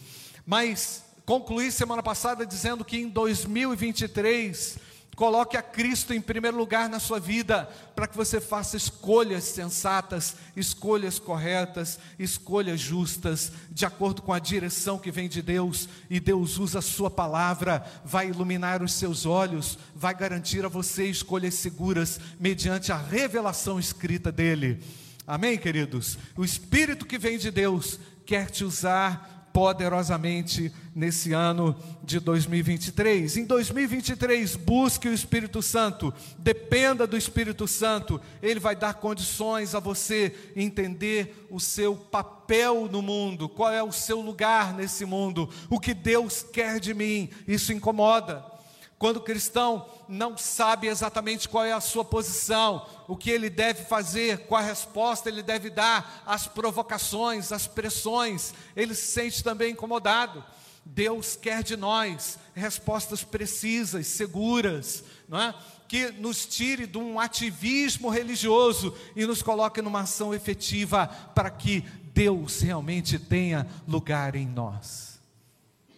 Mas 0.46 1.04
concluí 1.24 1.70
semana 1.72 2.02
passada 2.02 2.46
dizendo 2.46 2.84
que 2.84 2.98
em 2.98 3.08
2023 3.08 4.78
Coloque 5.14 5.56
a 5.56 5.62
Cristo 5.62 6.12
em 6.12 6.20
primeiro 6.20 6.56
lugar 6.56 6.88
na 6.88 6.98
sua 6.98 7.20
vida, 7.20 7.68
para 7.94 8.06
que 8.06 8.16
você 8.16 8.40
faça 8.40 8.76
escolhas 8.76 9.44
sensatas, 9.44 10.36
escolhas 10.56 11.18
corretas, 11.18 11.98
escolhas 12.18 12.80
justas, 12.80 13.52
de 13.70 13.86
acordo 13.86 14.22
com 14.22 14.32
a 14.32 14.38
direção 14.38 14.98
que 14.98 15.10
vem 15.10 15.28
de 15.28 15.40
Deus, 15.40 15.88
e 16.10 16.18
Deus 16.18 16.58
usa 16.58 16.80
a 16.80 16.82
sua 16.82 17.10
palavra, 17.10 17.84
vai 18.04 18.28
iluminar 18.28 18.82
os 18.82 18.92
seus 18.94 19.24
olhos, 19.24 19.78
vai 19.94 20.14
garantir 20.14 20.64
a 20.64 20.68
você 20.68 21.06
escolhas 21.06 21.54
seguras, 21.54 22.18
mediante 22.40 22.90
a 22.90 22.96
revelação 22.96 23.78
escrita 23.78 24.32
dele. 24.32 24.82
Amém, 25.26 25.56
queridos? 25.56 26.18
O 26.36 26.44
Espírito 26.44 27.06
que 27.06 27.18
vem 27.18 27.38
de 27.38 27.50
Deus 27.50 27.98
quer 28.26 28.50
te 28.50 28.64
usar 28.64 29.43
poderosamente 29.54 30.72
nesse 30.92 31.32
ano 31.32 31.76
de 32.02 32.18
2023. 32.18 33.36
Em 33.36 33.44
2023, 33.44 34.56
busque 34.56 35.08
o 35.08 35.12
Espírito 35.12 35.62
Santo, 35.62 36.12
dependa 36.36 37.06
do 37.06 37.16
Espírito 37.16 37.68
Santo, 37.68 38.20
ele 38.42 38.58
vai 38.58 38.74
dar 38.74 38.94
condições 38.94 39.72
a 39.72 39.78
você 39.78 40.34
entender 40.56 41.46
o 41.48 41.60
seu 41.60 41.94
papel 41.94 42.88
no 42.90 43.00
mundo, 43.00 43.48
qual 43.48 43.70
é 43.70 43.80
o 43.80 43.92
seu 43.92 44.20
lugar 44.20 44.74
nesse 44.74 45.04
mundo, 45.04 45.48
o 45.70 45.78
que 45.78 45.94
Deus 45.94 46.42
quer 46.42 46.80
de 46.80 46.92
mim. 46.92 47.30
Isso 47.46 47.72
incomoda. 47.72 48.53
Quando 48.98 49.16
o 49.16 49.22
cristão 49.22 49.86
não 50.08 50.36
sabe 50.36 50.86
exatamente 50.86 51.48
qual 51.48 51.64
é 51.64 51.72
a 51.72 51.80
sua 51.80 52.04
posição, 52.04 52.86
o 53.08 53.16
que 53.16 53.30
ele 53.30 53.50
deve 53.50 53.84
fazer, 53.84 54.46
qual 54.46 54.62
resposta 54.62 55.28
ele 55.28 55.42
deve 55.42 55.68
dar 55.68 56.22
às 56.24 56.46
provocações, 56.46 57.52
às 57.52 57.66
pressões, 57.66 58.54
ele 58.76 58.94
se 58.94 59.12
sente 59.12 59.42
também 59.42 59.72
incomodado. 59.72 60.44
Deus 60.84 61.34
quer 61.34 61.62
de 61.62 61.76
nós 61.76 62.38
respostas 62.54 63.24
precisas, 63.24 64.06
seguras, 64.06 65.02
não 65.28 65.40
é? 65.40 65.54
que 65.88 66.10
nos 66.12 66.46
tire 66.46 66.86
de 66.86 66.98
um 66.98 67.20
ativismo 67.20 68.08
religioso 68.08 68.94
e 69.14 69.26
nos 69.26 69.42
coloque 69.42 69.82
numa 69.82 70.00
ação 70.00 70.34
efetiva 70.34 71.06
para 71.34 71.50
que 71.50 71.84
Deus 72.12 72.60
realmente 72.60 73.18
tenha 73.18 73.66
lugar 73.86 74.34
em 74.34 74.46
nós. 74.46 75.20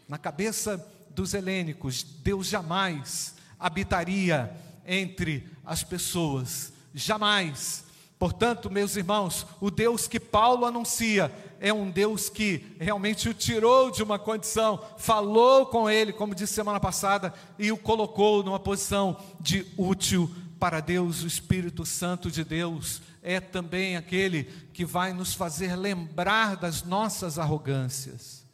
Na 0.09 0.19
cabeça 0.19 0.85
dos 1.17 1.33
helênicos, 1.33 2.05
Deus 2.23 2.47
jamais 2.47 3.35
habitaria 3.59 4.55
entre 4.87 5.49
as 5.65 5.83
pessoas, 5.83 6.73
jamais. 6.95 7.85
Portanto, 8.19 8.71
meus 8.71 8.97
irmãos, 8.97 9.47
o 9.61 9.71
Deus 9.71 10.07
que 10.07 10.21
Paulo 10.21 10.67
anuncia 10.67 11.33
é 11.59 11.73
um 11.73 11.91
Deus 11.91 12.29
que 12.29 12.77
realmente 12.79 13.31
o 13.31 13.35
tirou 13.35 13.91
de 13.91 14.03
uma 14.03 14.19
condição, 14.19 14.79
falou 14.99 15.67
com 15.67 15.89
ele, 15.89 16.13
como 16.13 16.35
disse 16.35 16.53
semana 16.53 16.79
passada, 16.79 17.33
e 17.59 17.73
o 17.73 17.79
colocou 17.79 18.43
numa 18.43 18.61
posição 18.61 19.17
de 19.41 19.67
útil 19.77 20.31
para 20.59 20.81
Deus. 20.81 21.23
O 21.23 21.27
Espírito 21.27 21.85
Santo 21.87 22.31
de 22.31 22.45
Deus 22.45 23.01
é 23.23 23.41
também 23.41 23.97
aquele 23.97 24.45
que 24.73 24.85
vai 24.85 25.15
nos 25.15 25.33
fazer 25.33 25.75
lembrar 25.77 26.57
das 26.57 26.83
nossas 26.83 27.39
arrogâncias. 27.39 28.46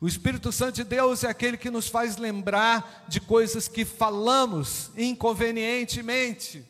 O 0.00 0.06
Espírito 0.06 0.52
Santo 0.52 0.76
de 0.76 0.84
Deus 0.84 1.24
é 1.24 1.28
aquele 1.28 1.56
que 1.56 1.70
nos 1.70 1.88
faz 1.88 2.16
lembrar 2.16 3.04
de 3.08 3.20
coisas 3.20 3.66
que 3.66 3.84
falamos 3.84 4.92
inconvenientemente. 4.96 6.64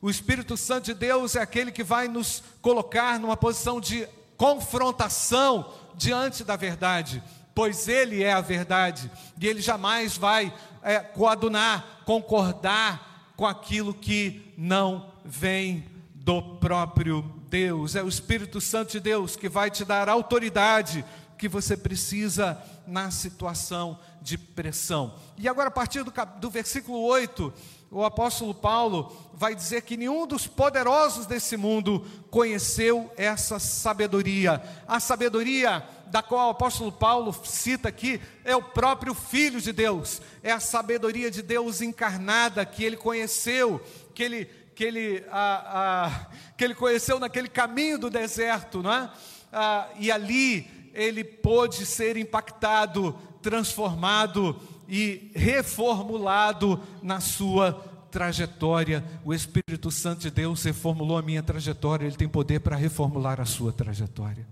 O 0.00 0.08
Espírito 0.08 0.56
Santo 0.56 0.84
de 0.84 0.94
Deus 0.94 1.34
é 1.34 1.42
aquele 1.42 1.72
que 1.72 1.82
vai 1.82 2.06
nos 2.06 2.44
colocar 2.62 3.18
numa 3.18 3.36
posição 3.36 3.80
de 3.80 4.06
confrontação 4.36 5.74
diante 5.96 6.44
da 6.44 6.54
verdade. 6.54 7.22
pois 7.52 7.88
Ele 7.88 8.22
é 8.22 8.32
a 8.32 8.40
verdade, 8.40 9.10
e 9.38 9.46
Ele 9.46 9.60
jamais 9.60 10.16
vai 10.16 10.54
é, 10.82 11.00
coadunar, 11.00 12.02
concordar 12.06 13.32
com 13.36 13.44
aquilo 13.44 13.92
que 13.92 14.54
não 14.56 15.12
vem 15.24 15.84
do 16.14 16.40
próprio 16.56 17.22
Deus. 17.48 17.96
É 17.96 18.02
o 18.02 18.08
Espírito 18.08 18.60
Santo 18.60 18.92
de 18.92 19.00
Deus 19.00 19.36
que 19.36 19.48
vai 19.48 19.70
te 19.70 19.84
dar 19.84 20.08
autoridade 20.08 21.04
que 21.40 21.48
você 21.48 21.74
precisa 21.74 22.62
na 22.86 23.10
situação 23.10 23.98
de 24.20 24.36
pressão. 24.36 25.14
E 25.38 25.48
agora, 25.48 25.68
a 25.68 25.70
partir 25.70 26.04
do, 26.04 26.12
do 26.38 26.50
versículo 26.50 27.00
8, 27.00 27.50
o 27.90 28.04
apóstolo 28.04 28.52
Paulo 28.52 29.10
vai 29.32 29.54
dizer 29.54 29.80
que 29.80 29.96
nenhum 29.96 30.26
dos 30.26 30.46
poderosos 30.46 31.24
desse 31.24 31.56
mundo 31.56 32.06
conheceu 32.30 33.10
essa 33.16 33.58
sabedoria. 33.58 34.62
A 34.86 35.00
sabedoria 35.00 35.82
da 36.08 36.22
qual 36.22 36.48
o 36.48 36.50
apóstolo 36.50 36.92
Paulo 36.92 37.32
cita 37.42 37.88
aqui 37.88 38.20
é 38.44 38.54
o 38.54 38.62
próprio 38.62 39.14
Filho 39.14 39.62
de 39.62 39.72
Deus, 39.72 40.20
é 40.42 40.52
a 40.52 40.60
sabedoria 40.60 41.30
de 41.30 41.40
Deus 41.40 41.80
encarnada 41.80 42.66
que 42.66 42.84
ele 42.84 42.98
conheceu, 42.98 43.80
que 44.14 44.22
ele, 44.22 44.44
que 44.74 44.84
ele, 44.84 45.24
a, 45.30 46.04
a, 46.04 46.26
que 46.54 46.64
ele 46.64 46.74
conheceu 46.74 47.18
naquele 47.18 47.48
caminho 47.48 47.98
do 47.98 48.10
deserto, 48.10 48.82
não 48.82 48.92
é? 48.92 49.10
Ah, 49.50 49.88
e 49.98 50.12
ali 50.12 50.79
ele 50.94 51.24
pôde 51.24 51.86
ser 51.86 52.16
impactado, 52.16 53.16
transformado 53.42 54.56
e 54.88 55.30
reformulado 55.34 56.80
na 57.02 57.20
sua 57.20 57.72
trajetória. 58.10 59.04
O 59.24 59.32
Espírito 59.32 59.90
Santo 59.90 60.20
de 60.20 60.30
Deus 60.30 60.62
reformulou 60.64 61.16
a 61.16 61.22
minha 61.22 61.42
trajetória, 61.42 62.06
ele 62.06 62.16
tem 62.16 62.28
poder 62.28 62.60
para 62.60 62.76
reformular 62.76 63.40
a 63.40 63.44
sua 63.44 63.72
trajetória. 63.72 64.46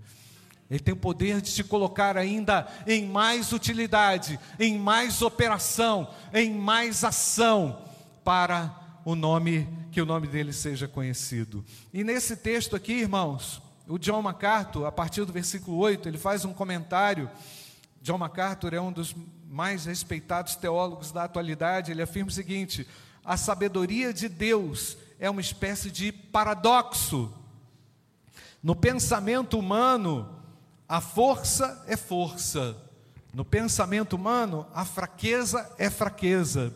Ele 0.69 0.79
tem 0.79 0.93
o 0.93 0.97
poder 0.97 1.41
de 1.41 1.51
te 1.51 1.63
colocar 1.63 2.15
ainda 2.15 2.67
em 2.85 3.07
mais 3.07 3.51
utilidade, 3.51 4.39
em 4.59 4.77
mais 4.77 5.21
operação, 5.21 6.07
em 6.31 6.53
mais 6.53 7.03
ação 7.03 7.81
para 8.23 8.99
o 9.03 9.15
nome 9.15 9.67
que 9.91 9.99
o 9.99 10.05
nome 10.05 10.27
dele 10.27 10.53
seja 10.53 10.87
conhecido. 10.87 11.65
E 11.91 12.03
nesse 12.03 12.35
texto 12.35 12.75
aqui, 12.75 12.93
irmãos, 12.93 13.61
o 13.89 13.97
John 13.97 14.21
MacArthur, 14.21 14.85
a 14.85 14.91
partir 14.91 15.25
do 15.25 15.33
versículo 15.33 15.77
8, 15.77 16.07
ele 16.07 16.19
faz 16.19 16.45
um 16.45 16.53
comentário. 16.53 17.27
John 17.99 18.19
MacArthur 18.19 18.75
é 18.75 18.79
um 18.79 18.91
dos 18.91 19.15
mais 19.49 19.85
respeitados 19.85 20.55
teólogos 20.55 21.11
da 21.11 21.23
atualidade. 21.23 21.91
Ele 21.91 22.03
afirma 22.03 22.29
o 22.29 22.33
seguinte: 22.33 22.87
a 23.25 23.35
sabedoria 23.35 24.13
de 24.13 24.29
Deus 24.29 24.95
é 25.19 25.27
uma 25.27 25.41
espécie 25.41 25.89
de 25.89 26.11
paradoxo. 26.11 27.33
No 28.61 28.75
pensamento 28.75 29.57
humano, 29.57 30.29
a 30.87 31.01
força 31.01 31.83
é 31.87 31.97
força. 31.97 32.77
No 33.33 33.43
pensamento 33.43 34.15
humano, 34.15 34.67
a 34.71 34.85
fraqueza 34.85 35.67
é 35.79 35.89
fraqueza. 35.89 36.71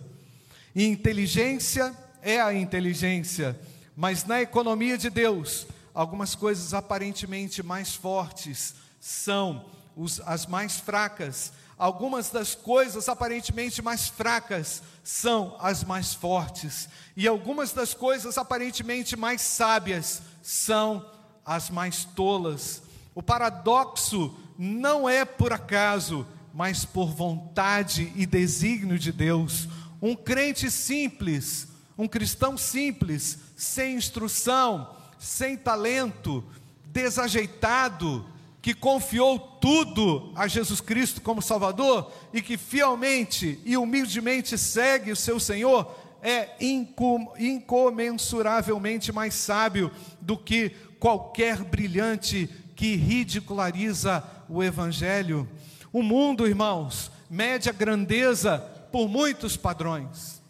E 0.74 0.84
inteligência 0.88 1.96
é 2.24 2.41
a 2.41 2.55
inteligência. 2.55 3.60
Mas 3.96 4.25
na 4.25 4.41
economia 4.41 4.98
de 4.98 5.12
Deus, 5.12 5.67
algumas 5.93 6.35
coisas 6.35 6.73
aparentemente 6.73 7.62
mais 7.62 7.93
fortes 7.93 8.75
são 9.00 9.65
os, 9.95 10.19
as 10.21 10.45
mais 10.45 10.79
fracas, 10.79 11.53
algumas 11.77 12.29
das 12.29 12.55
coisas 12.55 13.07
aparentemente 13.07 13.81
mais 13.81 14.07
fracas 14.07 14.81
são 15.03 15.55
as 15.59 15.83
mais 15.83 16.13
fortes, 16.13 16.89
e 17.15 17.27
algumas 17.27 17.73
das 17.73 17.93
coisas 17.93 18.38
aparentemente 18.38 19.15
mais 19.15 19.41
sábias 19.41 20.21
são 20.41 21.05
as 21.45 21.69
mais 21.69 22.05
tolas. 22.05 22.81
O 23.13 23.21
paradoxo 23.21 24.35
não 24.57 25.07
é 25.07 25.25
por 25.25 25.53
acaso, 25.53 26.25
mas 26.53 26.85
por 26.85 27.07
vontade 27.13 28.12
e 28.15 28.25
desígnio 28.25 28.97
de 28.97 29.12
Deus. 29.12 29.67
Um 30.01 30.15
crente 30.15 30.69
simples, 30.71 31.67
um 31.97 32.07
cristão 32.07 32.57
simples, 32.57 33.38
sem 33.55 33.95
instrução, 33.95 34.95
sem 35.24 35.56
talento, 35.56 36.44
desajeitado, 36.88 38.26
que 38.62 38.74
confiou 38.74 39.39
tudo 39.39 40.34
a 40.36 40.50
Jesus 40.50 40.82
Cristo 40.82 41.21
como 41.21 41.41
Salvador 41.41 42.12
e 42.34 42.41
que 42.41 42.58
fielmente 42.58 43.58
e 43.63 43.78
humildemente 43.78 44.58
segue 44.58 45.13
o 45.13 45.15
seu 45.15 45.39
Senhor, 45.39 45.97
é 46.21 46.50
incomensuravelmente 46.60 49.13
mais 49.13 49.34
sábio 49.34 49.89
do 50.19 50.38
que 50.38 50.71
qualquer 51.00 51.63
brilhante 51.63 52.50
que 52.76 52.97
ridiculariza 52.97 54.21
o 54.50 54.62
Evangelho. 54.62 55.47
O 55.91 56.04
mundo, 56.04 56.45
irmãos, 56.45 57.10
mede 57.30 57.69
a 57.69 57.74
grandeza 57.74 58.60
por 58.91 59.08
muitos 59.08 59.56
padrões, 59.56 60.43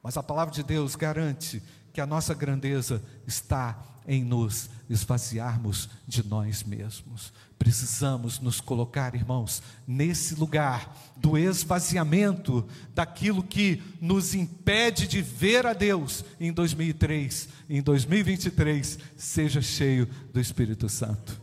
mas 0.00 0.16
a 0.16 0.22
palavra 0.22 0.54
de 0.54 0.62
Deus 0.62 0.94
garante 0.94 1.60
que 1.98 2.02
a 2.02 2.06
nossa 2.06 2.32
grandeza 2.32 3.02
está 3.26 3.76
em 4.06 4.22
nos 4.22 4.70
esvaziarmos 4.88 5.88
de 6.06 6.24
nós 6.24 6.62
mesmos. 6.62 7.32
Precisamos 7.58 8.38
nos 8.38 8.60
colocar, 8.60 9.16
irmãos, 9.16 9.60
nesse 9.84 10.36
lugar 10.36 10.96
do 11.16 11.36
esvaziamento 11.36 12.64
daquilo 12.94 13.42
que 13.42 13.82
nos 14.00 14.32
impede 14.32 15.08
de 15.08 15.20
ver 15.20 15.66
a 15.66 15.72
Deus 15.72 16.24
em 16.38 16.52
2003, 16.52 17.48
em 17.68 17.82
2023, 17.82 18.96
seja 19.16 19.60
cheio 19.60 20.08
do 20.32 20.38
Espírito 20.38 20.88
Santo. 20.88 21.42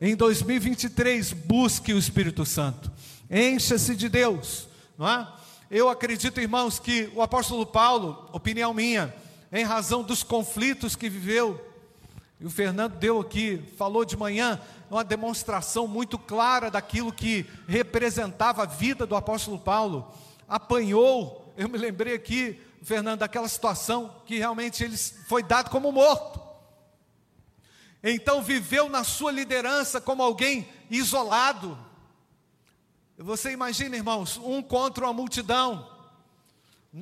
Em 0.00 0.16
2023, 0.16 1.34
busque 1.34 1.92
o 1.92 1.98
Espírito 1.98 2.46
Santo. 2.46 2.90
Encha-se 3.30 3.94
de 3.94 4.08
Deus, 4.08 4.66
não 4.96 5.06
é? 5.06 5.28
Eu 5.70 5.90
acredito, 5.90 6.40
irmãos, 6.40 6.78
que 6.78 7.10
o 7.14 7.20
apóstolo 7.20 7.66
Paulo, 7.66 8.28
opinião 8.32 8.72
minha, 8.72 9.14
em 9.52 9.64
razão 9.64 10.02
dos 10.02 10.22
conflitos 10.22 10.96
que 10.96 11.10
viveu. 11.10 11.62
E 12.40 12.46
o 12.46 12.50
Fernando 12.50 12.96
deu 12.96 13.20
aqui, 13.20 13.62
falou 13.76 14.04
de 14.04 14.16
manhã, 14.16 14.60
uma 14.90 15.04
demonstração 15.04 15.86
muito 15.86 16.18
clara 16.18 16.70
daquilo 16.70 17.12
que 17.12 17.46
representava 17.68 18.62
a 18.62 18.66
vida 18.66 19.06
do 19.06 19.14
apóstolo 19.14 19.58
Paulo. 19.58 20.12
Apanhou, 20.48 21.52
eu 21.56 21.68
me 21.68 21.78
lembrei 21.78 22.14
aqui, 22.14 22.60
Fernando, 22.82 23.20
daquela 23.20 23.48
situação 23.48 24.16
que 24.26 24.38
realmente 24.38 24.82
ele 24.82 24.96
foi 24.96 25.42
dado 25.42 25.70
como 25.70 25.92
morto. 25.92 26.40
Então 28.02 28.42
viveu 28.42 28.88
na 28.88 29.04
sua 29.04 29.30
liderança 29.30 30.00
como 30.00 30.22
alguém 30.22 30.68
isolado. 30.90 31.78
Você 33.16 33.52
imagina, 33.52 33.96
irmãos, 33.96 34.36
um 34.38 34.60
contra 34.60 35.04
uma 35.04 35.12
multidão. 35.12 35.91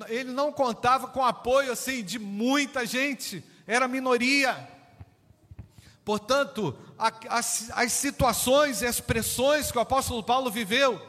Ele 0.08 0.30
não 0.30 0.52
contava 0.52 1.08
com 1.08 1.24
apoio 1.24 1.72
assim 1.72 2.04
de 2.04 2.18
muita 2.18 2.86
gente, 2.86 3.42
era 3.66 3.88
minoria. 3.88 4.68
Portanto, 6.04 6.76
as, 6.98 7.70
as 7.72 7.92
situações 7.92 8.82
e 8.82 8.86
as 8.86 9.00
pressões 9.00 9.70
que 9.70 9.78
o 9.78 9.80
apóstolo 9.80 10.22
Paulo 10.22 10.50
viveu 10.50 11.00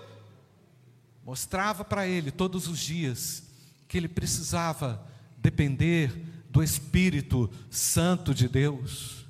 mostrava 1.24 1.86
para 1.86 2.08
ele 2.08 2.32
todos 2.32 2.67
os 2.67 2.80
dias 2.80 3.44
que 3.88 3.98
ele 3.98 4.08
precisava 4.08 5.06
depender 5.38 6.12
do 6.50 6.63
Espírito 6.63 7.50
Santo 7.70 8.34
de 8.34 8.48
Deus. 8.48 9.26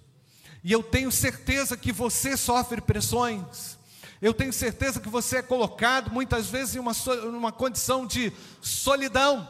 E 0.64 0.72
eu 0.72 0.84
tenho 0.84 1.12
certeza 1.12 1.76
que 1.76 1.92
você 1.92 2.38
sofre 2.38 2.82
pressões. 2.82 3.78
Eu 4.22 4.34
tenho 4.34 4.54
certeza 4.54 5.00
que 5.00 5.10
você 5.10 5.38
é 5.38 5.42
colocado 5.42 6.12
muitas 6.12 6.48
vezes 6.48 6.76
em 6.76 6.80
uma, 6.80 6.94
uma 7.26 7.52
condição 7.52 8.06
de 8.06 8.32
solidão, 8.62 9.50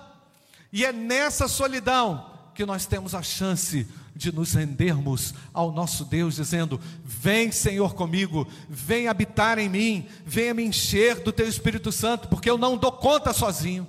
e 0.71 0.85
é 0.85 0.93
nessa 0.93 1.47
solidão 1.47 2.31
que 2.55 2.65
nós 2.65 2.85
temos 2.85 3.13
a 3.13 3.21
chance 3.21 3.85
de 4.15 4.31
nos 4.31 4.53
rendermos 4.53 5.33
ao 5.53 5.71
nosso 5.71 6.05
Deus, 6.05 6.35
dizendo: 6.35 6.79
Vem, 7.03 7.51
Senhor, 7.51 7.93
comigo, 7.95 8.47
vem 8.69 9.07
habitar 9.07 9.59
em 9.59 9.67
mim, 9.67 10.07
venha 10.25 10.53
me 10.53 10.63
encher 10.63 11.21
do 11.21 11.33
Teu 11.33 11.47
Espírito 11.47 11.91
Santo, 11.91 12.29
porque 12.29 12.49
eu 12.49 12.57
não 12.57 12.77
dou 12.77 12.91
conta 12.93 13.33
sozinho. 13.33 13.87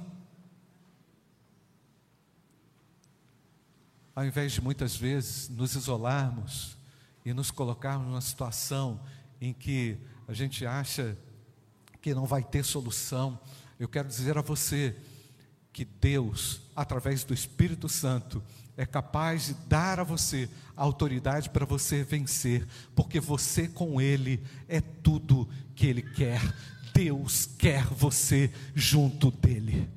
Ao 4.14 4.24
invés 4.26 4.52
de 4.52 4.60
muitas 4.60 4.96
vezes 4.96 5.48
nos 5.48 5.74
isolarmos 5.74 6.76
e 7.24 7.32
nos 7.32 7.50
colocarmos 7.50 8.08
numa 8.08 8.20
situação 8.20 9.00
em 9.42 9.52
que 9.52 9.98
a 10.28 10.32
gente 10.32 10.64
acha 10.64 11.18
que 12.00 12.14
não 12.14 12.26
vai 12.26 12.44
ter 12.44 12.64
solução. 12.64 13.40
Eu 13.76 13.88
quero 13.88 14.06
dizer 14.06 14.38
a 14.38 14.40
você 14.40 14.96
que 15.72 15.84
Deus, 15.84 16.60
através 16.76 17.24
do 17.24 17.34
Espírito 17.34 17.88
Santo, 17.88 18.40
é 18.76 18.86
capaz 18.86 19.46
de 19.46 19.54
dar 19.66 19.98
a 19.98 20.04
você 20.04 20.48
autoridade 20.76 21.50
para 21.50 21.66
você 21.66 22.04
vencer, 22.04 22.68
porque 22.94 23.18
você 23.18 23.66
com 23.66 24.00
Ele 24.00 24.40
é 24.68 24.80
tudo 24.80 25.48
que 25.74 25.88
Ele 25.88 26.02
quer. 26.02 26.40
Deus 26.94 27.44
quer 27.44 27.84
você 27.86 28.48
junto 28.76 29.32
dele. 29.32 29.90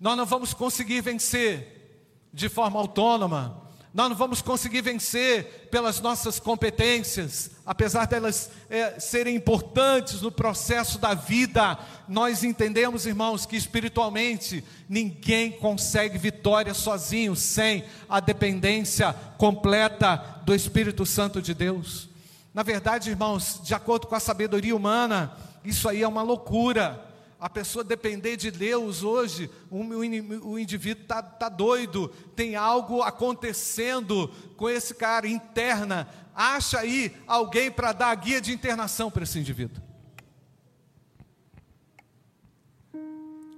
Nós 0.00 0.16
não 0.16 0.26
vamos 0.26 0.52
conseguir 0.52 1.02
vencer 1.02 2.10
de 2.32 2.48
forma 2.48 2.80
autônoma, 2.80 3.69
Nós 3.92 4.08
não 4.08 4.16
vamos 4.16 4.40
conseguir 4.40 4.82
vencer 4.82 5.68
pelas 5.68 6.00
nossas 6.00 6.38
competências, 6.38 7.50
apesar 7.66 8.06
delas 8.06 8.48
é, 8.68 9.00
serem 9.00 9.34
importantes 9.34 10.22
no 10.22 10.30
processo 10.30 10.96
da 10.96 11.12
vida. 11.12 11.76
Nós 12.08 12.44
entendemos, 12.44 13.04
irmãos, 13.04 13.44
que 13.44 13.56
espiritualmente 13.56 14.62
ninguém 14.88 15.50
consegue 15.50 16.18
vitória 16.18 16.72
sozinho, 16.72 17.34
sem 17.34 17.84
a 18.08 18.20
dependência 18.20 19.12
completa 19.36 20.40
do 20.44 20.54
Espírito 20.54 21.04
Santo 21.04 21.42
de 21.42 21.52
Deus. 21.52 22.08
Na 22.54 22.62
verdade, 22.62 23.10
irmãos, 23.10 23.60
de 23.64 23.74
acordo 23.74 24.06
com 24.06 24.14
a 24.14 24.20
sabedoria 24.20 24.74
humana, 24.74 25.36
isso 25.64 25.88
aí 25.88 26.02
é 26.02 26.08
uma 26.08 26.22
loucura 26.22 27.09
a 27.40 27.48
pessoa 27.48 27.82
depender 27.82 28.36
de 28.36 28.50
Deus 28.50 29.02
hoje, 29.02 29.50
o, 29.70 30.58
indivíduo 30.58 31.02
está 31.02 31.22
tá 31.22 31.48
doido, 31.48 32.08
tem 32.36 32.54
algo 32.54 33.02
acontecendo 33.02 34.28
com 34.58 34.68
esse 34.68 34.94
cara 34.94 35.26
interna. 35.26 36.06
Acha 36.34 36.80
aí 36.80 37.16
alguém 37.26 37.70
para 37.70 37.92
dar 37.92 38.10
a 38.10 38.14
guia 38.14 38.42
de 38.42 38.52
internação 38.52 39.10
para 39.10 39.22
esse 39.22 39.38
indivíduo. 39.38 39.82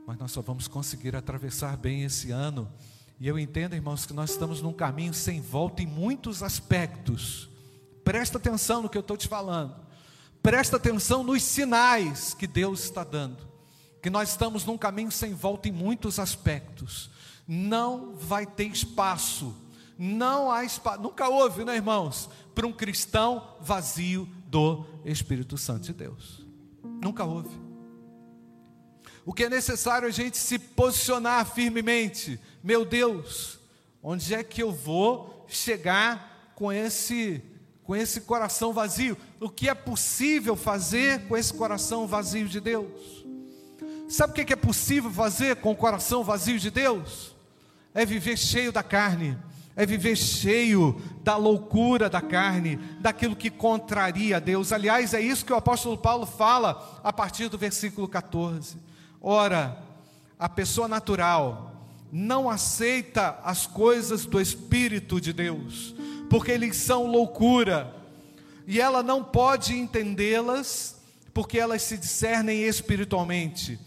Mas 0.06 0.16
nós 0.16 0.30
só 0.30 0.40
vamos 0.40 0.68
conseguir 0.68 1.16
atravessar 1.16 1.76
bem 1.76 2.04
esse 2.04 2.30
ano. 2.30 2.72
E 3.18 3.26
eu 3.26 3.38
entendo, 3.38 3.74
irmãos, 3.74 4.06
que 4.06 4.12
nós 4.12 4.30
estamos 4.30 4.62
num 4.62 4.72
caminho 4.72 5.12
sem 5.12 5.40
volta 5.40 5.82
em 5.82 5.86
muitos 5.86 6.40
aspectos. 6.40 7.48
Presta 8.04 8.38
atenção 8.38 8.82
no 8.82 8.88
que 8.88 8.96
eu 8.96 9.02
estou 9.02 9.16
te 9.16 9.26
falando. 9.26 9.74
Presta 10.40 10.76
atenção 10.76 11.24
nos 11.24 11.42
sinais 11.42 12.34
que 12.34 12.46
Deus 12.46 12.84
está 12.84 13.02
dando 13.02 13.51
que 14.02 14.10
nós 14.10 14.30
estamos 14.30 14.64
num 14.64 14.76
caminho 14.76 15.12
sem 15.12 15.32
volta 15.32 15.68
em 15.68 15.72
muitos 15.72 16.18
aspectos. 16.18 17.08
Não 17.46 18.16
vai 18.16 18.44
ter 18.44 18.64
espaço, 18.64 19.54
não 19.96 20.50
há 20.50 20.64
espaço, 20.64 21.00
nunca 21.00 21.28
houve, 21.28 21.64
né, 21.64 21.76
irmãos, 21.76 22.28
para 22.52 22.66
um 22.66 22.72
cristão 22.72 23.56
vazio 23.60 24.28
do 24.46 24.84
Espírito 25.04 25.56
Santo 25.56 25.84
de 25.84 25.92
Deus. 25.92 26.44
Nunca 27.00 27.24
houve. 27.24 27.56
O 29.24 29.32
que 29.32 29.44
é 29.44 29.48
necessário 29.48 30.06
é 30.06 30.08
a 30.08 30.12
gente 30.12 30.36
se 30.36 30.58
posicionar 30.58 31.46
firmemente. 31.46 32.40
Meu 32.62 32.84
Deus, 32.84 33.60
onde 34.02 34.34
é 34.34 34.42
que 34.42 34.62
eu 34.62 34.72
vou 34.72 35.46
chegar 35.48 36.52
com 36.56 36.72
esse 36.72 37.40
com 37.84 37.96
esse 37.96 38.22
coração 38.22 38.72
vazio? 38.72 39.16
O 39.40 39.48
que 39.48 39.68
é 39.68 39.74
possível 39.74 40.56
fazer 40.56 41.26
com 41.26 41.36
esse 41.36 41.52
coração 41.52 42.06
vazio 42.06 42.48
de 42.48 42.60
Deus? 42.60 43.21
Sabe 44.12 44.42
o 44.42 44.44
que 44.44 44.52
é 44.52 44.56
possível 44.56 45.10
fazer 45.10 45.56
com 45.56 45.72
o 45.72 45.76
coração 45.76 46.22
vazio 46.22 46.58
de 46.58 46.70
Deus? 46.70 47.34
É 47.94 48.04
viver 48.04 48.36
cheio 48.36 48.70
da 48.70 48.82
carne, 48.82 49.38
é 49.74 49.86
viver 49.86 50.16
cheio 50.16 51.00
da 51.24 51.34
loucura 51.38 52.10
da 52.10 52.20
carne, 52.20 52.76
daquilo 53.00 53.34
que 53.34 53.48
contraria 53.48 54.36
a 54.36 54.38
Deus. 54.38 54.70
Aliás, 54.70 55.14
é 55.14 55.20
isso 55.22 55.46
que 55.46 55.52
o 55.54 55.56
apóstolo 55.56 55.96
Paulo 55.96 56.26
fala 56.26 57.00
a 57.02 57.10
partir 57.10 57.48
do 57.48 57.56
versículo 57.56 58.06
14. 58.06 58.76
Ora, 59.18 59.82
a 60.38 60.46
pessoa 60.46 60.86
natural 60.86 61.72
não 62.12 62.50
aceita 62.50 63.38
as 63.42 63.66
coisas 63.66 64.26
do 64.26 64.38
Espírito 64.38 65.22
de 65.22 65.32
Deus, 65.32 65.94
porque 66.28 66.52
eles 66.52 66.76
são 66.76 67.06
loucura, 67.06 67.96
e 68.66 68.78
ela 68.78 69.02
não 69.02 69.24
pode 69.24 69.74
entendê-las, 69.74 71.00
porque 71.32 71.58
elas 71.58 71.80
se 71.80 71.96
discernem 71.96 72.64
espiritualmente. 72.64 73.80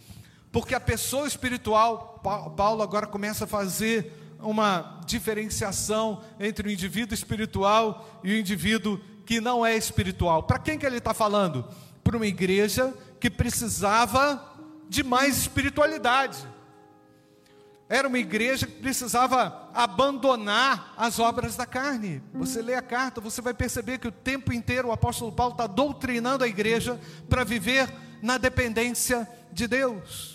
Porque 0.56 0.74
a 0.74 0.80
pessoa 0.80 1.28
espiritual, 1.28 2.22
Paulo 2.56 2.82
agora 2.82 3.06
começa 3.06 3.44
a 3.44 3.48
fazer 3.48 4.10
uma 4.39 5.02
diferenciação 5.06 6.24
entre 6.39 6.70
o 6.70 6.72
indivíduo 6.72 7.13
espiritual 7.13 8.22
e 8.24 8.32
o 8.32 8.39
indivíduo 8.39 8.98
que 9.26 9.41
não 9.41 9.65
é 9.65 9.76
espiritual. 9.76 10.44
Para 10.44 10.58
quem 10.58 10.80
que 10.80 10.86
ele 10.86 11.00
está 11.00 11.13
falando? 11.13 11.68
Para 12.02 12.15
uma 12.15 12.26
igreja 12.26 12.94
que 13.20 13.30
precisava 13.30 14.41
de 14.88 15.04
mais 15.04 15.39
espiritualidade. 15.39 16.38
Era 17.89 18.08
uma 18.08 18.18
igreja 18.18 18.65
que 18.65 18.80
precisava 18.80 19.70
abandonar 19.74 20.94
as 20.96 21.20
obras 21.20 21.58
da 21.58 21.65
carne. 21.65 22.24
Você 22.34 22.62
lê 22.62 22.76
a 22.76 22.82
carta, 22.82 23.20
você 23.20 23.41
vai 23.41 23.54
perceber 23.54 23.98
que 23.98 24.08
o 24.08 24.12
tempo 24.12 24.54
inteiro 24.54 24.88
o 24.88 24.94
apóstolo 24.94 25.34
Paulo 25.34 25.52
está 25.52 25.68
doutrinando 25.68 26.46
a 26.46 26.48
igreja 26.48 26.98
para 27.28 27.44
viver 27.44 27.94
na 28.22 28.38
dependência 28.38 29.28
de 29.52 29.68
Deus 29.68 30.35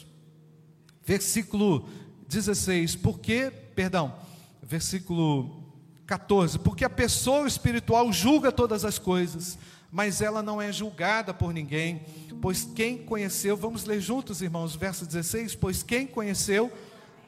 versículo 1.11 1.89
16, 2.29 2.95
porque, 2.95 3.51
perdão, 3.75 4.15
versículo 4.63 5.75
14, 6.07 6.61
porque 6.61 6.85
a 6.85 6.91
pessoa 6.91 7.49
espiritual 7.49 8.13
julga 8.13 8.53
todas 8.53 8.85
as 8.85 8.97
coisas, 8.97 9.59
mas 9.91 10.23
ela 10.23 10.41
não 10.41 10.63
é 10.63 10.71
julgada 10.71 11.35
por 11.35 11.53
ninguém, 11.53 12.03
pois 12.41 12.63
quem 12.63 12.97
conheceu, 12.97 13.57
vamos 13.57 13.87
ler 13.87 14.01
juntos, 14.01 14.41
irmãos, 14.41 14.77
verso 14.77 15.05
16, 15.05 15.57
pois 15.57 15.83
quem 15.83 16.07
conheceu 16.07 16.71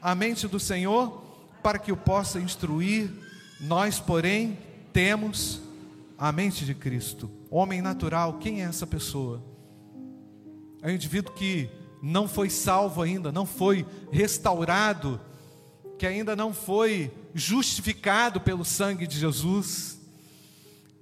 a 0.01 0.15
mente 0.15 0.47
do 0.47 0.61
Senhor 0.61 1.21
para 1.61 1.77
que 1.77 1.91
o 1.91 1.97
possa 1.97 2.39
instruir, 2.39 3.11
nós, 3.61 3.99
porém, 3.99 4.57
temos 4.93 5.61
a 6.17 6.31
mente 6.31 6.65
de 6.65 6.73
Cristo. 6.73 7.29
Homem 7.51 7.83
natural, 7.83 8.35
quem 8.35 8.63
é 8.63 8.67
essa 8.67 8.87
pessoa? 8.87 9.43
É 10.81 10.87
um 10.87 10.91
indivíduo 10.91 11.35
que 11.35 11.82
não 12.03 12.27
foi 12.27 12.51
salvo 12.51 13.01
ainda, 13.01 13.31
não 13.31 13.47
foi 13.47 13.87
restaurado, 14.11 15.21
que 15.97 16.05
ainda 16.05 16.35
não 16.35 16.53
foi 16.53 17.13
justificado 17.33 18.41
pelo 18.41 18.65
sangue 18.65 19.07
de 19.07 19.17
Jesus. 19.17 20.01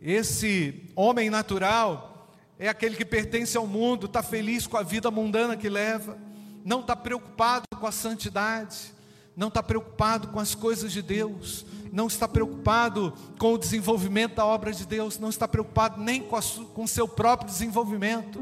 Esse 0.03 0.83
homem 0.95 1.31
natural 1.31 2.37
é 2.59 2.69
aquele 2.69 2.97
que 2.97 3.05
pertence 3.07 3.57
ao 3.57 3.67
mundo, 3.67 4.05
está 4.05 4.23
feliz 4.23 4.67
com 4.67 4.77
a 4.77 4.83
vida 4.83 5.11
mundana 5.11 5.57
que 5.57 5.71
leva, 5.71 6.19
não 6.63 6.81
está 6.81 6.95
preocupado 6.95 7.65
com 7.79 7.87
a 7.87 7.93
santidade, 7.93 8.93
não 9.35 9.49
está 9.49 9.63
preocupado 9.63 10.29
com 10.29 10.39
as 10.39 10.55
coisas 10.55 10.93
de 10.93 11.01
Deus, 11.01 11.65
não 11.91 12.09
está 12.09 12.29
preocupado 12.29 13.15
com 13.39 13.55
o 13.55 13.59
desenvolvimento 13.59 14.35
da 14.35 14.45
obra 14.45 14.71
de 14.71 14.87
Deus, 14.87 15.19
não 15.19 15.31
está 15.31 15.49
preocupado 15.49 15.99
nem 15.99 16.21
com 16.21 16.83
o 16.83 16.89
seu 16.89 17.09
próprio 17.09 17.51
desenvolvimento 17.51 18.39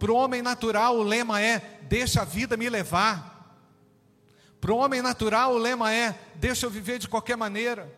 para 0.00 0.10
o 0.10 0.16
homem 0.16 0.40
natural, 0.40 0.96
o 0.96 1.02
lema 1.02 1.42
é: 1.42 1.78
deixa 1.82 2.22
a 2.22 2.24
vida 2.24 2.56
me 2.56 2.70
levar. 2.70 3.54
Para 4.58 4.72
o 4.72 4.78
homem 4.78 5.02
natural, 5.02 5.52
o 5.52 5.58
lema 5.58 5.92
é: 5.92 6.18
deixa 6.36 6.64
eu 6.64 6.70
viver 6.70 6.98
de 6.98 7.06
qualquer 7.06 7.36
maneira. 7.36 7.94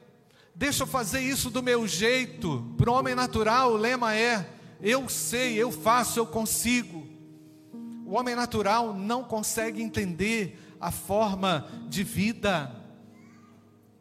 Deixa 0.53 0.83
eu 0.83 0.87
fazer 0.87 1.21
isso 1.21 1.49
do 1.49 1.63
meu 1.63 1.87
jeito. 1.87 2.75
Para 2.77 2.91
o 2.91 2.95
homem 2.95 3.15
natural, 3.15 3.73
o 3.73 3.77
lema 3.77 4.17
é: 4.17 4.45
eu 4.81 5.09
sei, 5.09 5.55
eu 5.55 5.71
faço, 5.71 6.19
eu 6.19 6.27
consigo. 6.27 7.07
O 8.05 8.15
homem 8.15 8.35
natural 8.35 8.93
não 8.93 9.23
consegue 9.23 9.81
entender 9.81 10.59
a 10.81 10.91
forma 10.91 11.71
de 11.89 12.03
vida 12.03 12.75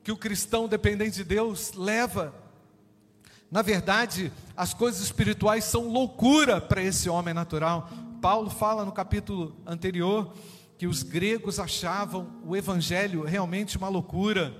que 0.03 0.11
o 0.11 0.17
cristão 0.17 0.67
dependente 0.67 1.17
de 1.17 1.23
Deus 1.23 1.73
leva. 1.73 2.33
Na 3.51 3.61
verdade, 3.61 4.31
as 4.55 4.73
coisas 4.73 5.01
espirituais 5.01 5.65
são 5.65 5.89
loucura 5.89 6.61
para 6.61 6.81
esse 6.81 7.09
homem 7.09 7.33
natural. 7.33 7.89
Paulo 8.21 8.49
fala 8.49 8.85
no 8.85 8.93
capítulo 8.93 9.53
anterior 9.67 10.33
que 10.77 10.87
os 10.87 11.03
gregos 11.03 11.59
achavam 11.59 12.27
o 12.45 12.55
evangelho 12.55 13.23
realmente 13.23 13.77
uma 13.77 13.89
loucura. 13.89 14.55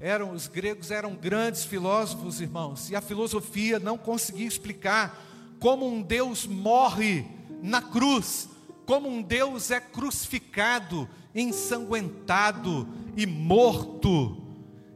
Eram 0.00 0.32
os 0.32 0.48
gregos 0.48 0.90
eram 0.90 1.14
grandes 1.14 1.64
filósofos, 1.64 2.40
irmãos, 2.40 2.90
e 2.90 2.96
a 2.96 3.00
filosofia 3.00 3.78
não 3.78 3.96
conseguia 3.96 4.48
explicar 4.48 5.24
como 5.60 5.86
um 5.86 6.02
Deus 6.02 6.48
morre 6.48 7.24
na 7.62 7.80
cruz, 7.80 8.48
como 8.84 9.08
um 9.08 9.22
Deus 9.22 9.70
é 9.70 9.80
crucificado, 9.80 11.08
ensanguentado 11.32 12.88
e 13.16 13.24
morto. 13.24 14.42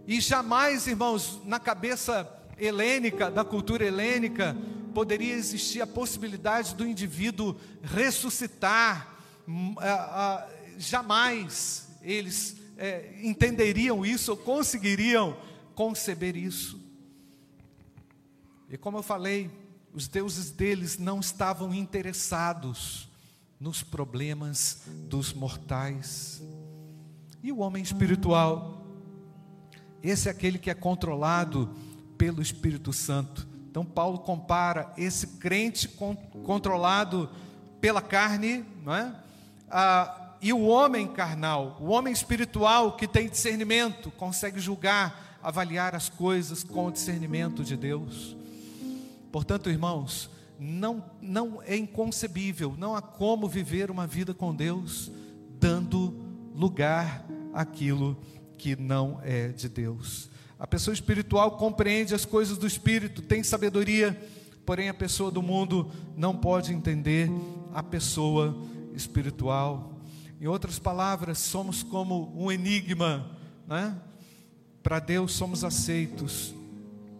E 0.05 0.21
jamais, 0.21 0.89
irmãos, 0.89 1.41
na 1.45 1.61
cabeça 1.61 2.38
helênica, 2.59 3.31
da 3.31 3.44
cultura 3.44 3.85
helênica, 3.85 4.57
poderia 4.94 5.35
existir 5.35 5.81
a 5.81 5.87
possibilidade 5.87 6.75
do 6.75 6.87
indivíduo 6.87 7.57
ressuscitar. 7.83 9.16
Hum, 9.47 9.75
jamais 10.77 11.88
eles 12.03 12.57
é, 12.77 13.18
entenderiam 13.23 14.05
isso 14.05 14.31
ou 14.33 14.37
conseguiriam 14.37 15.37
conceber 15.75 16.37
isso. 16.37 16.81
E 18.71 18.77
como 18.77 18.99
eu 18.99 19.03
falei, 19.03 19.51
os 19.92 20.09
deuses 20.09 20.51
deles 20.51 20.99
não 20.99 21.21
estavam 21.21 21.75
interessados 21.75 23.09
nos 23.59 23.83
problemas 23.83 24.83
dos 25.09 25.33
mortais. 25.33 26.42
E 27.42 27.51
o 27.51 27.59
homem 27.59 27.83
espiritual? 27.83 28.87
Esse 30.03 30.29
é 30.29 30.31
aquele 30.31 30.59
que 30.59 30.71
é 30.71 30.75
controlado 30.75 31.75
pelo 32.19 32.43
Espírito 32.43 32.93
Santo. 32.93 33.47
Então, 33.71 33.85
Paulo 33.85 34.19
compara 34.19 34.93
esse 34.99 35.39
crente 35.39 35.89
controlado 36.45 37.31
pela 37.81 38.03
carne, 38.03 38.65
é? 38.89 39.13
Ah, 39.71 40.35
e 40.43 40.53
o 40.53 40.67
homem 40.67 41.07
carnal, 41.07 41.79
o 41.81 41.89
homem 41.89 42.13
espiritual 42.13 42.93
que 42.93 43.07
tem 43.07 43.29
discernimento, 43.29 44.11
consegue 44.11 44.61
julgar 44.61 45.39
avaliar 45.43 45.95
as 45.95 46.09
coisas 46.09 46.65
com 46.65 46.87
o 46.87 46.93
discernimento 46.93 47.63
de 47.63 47.77
Deus. 47.77 48.37
Portanto, 49.31 49.71
irmãos, 49.71 50.31
não, 50.59 51.05
não 51.21 51.63
é 51.63 51.77
inconcebível, 51.77 52.75
não 52.77 52.97
há 52.97 53.03
como 53.03 53.49
viver 53.49 53.91
uma 53.91 54.07
vida 54.07 54.35
com 54.35 54.55
Deus 54.55 55.11
dando 55.61 56.15
lugar 56.55 57.25
àquilo 57.53 58.17
que 58.57 58.75
não 58.77 59.21
é 59.23 59.49
de 59.49 59.69
Deus. 59.69 60.29
A 60.59 60.66
pessoa 60.66 60.92
espiritual 60.92 61.53
compreende 61.53 62.14
as 62.14 62.25
coisas 62.25 62.59
do 62.59 62.66
espírito, 62.66 63.23
tem 63.23 63.44
sabedoria, 63.44 64.21
porém 64.66 64.88
a 64.88 64.94
pessoa 64.94 65.31
do 65.31 65.40
mundo 65.40 65.88
não 66.16 66.37
pode 66.37 66.73
entender 66.73 67.31
a 67.73 67.83
pessoa 67.83 68.57
espiritual. 68.92 70.01
Em 70.40 70.49
outras 70.49 70.79
palavras, 70.79 71.38
somos 71.38 71.85
como 71.85 72.33
um 72.37 72.51
enigma, 72.51 73.31
né? 73.68 73.97
Para 74.83 74.99
Deus 74.99 75.33
somos 75.33 75.62
aceitos 75.62 76.55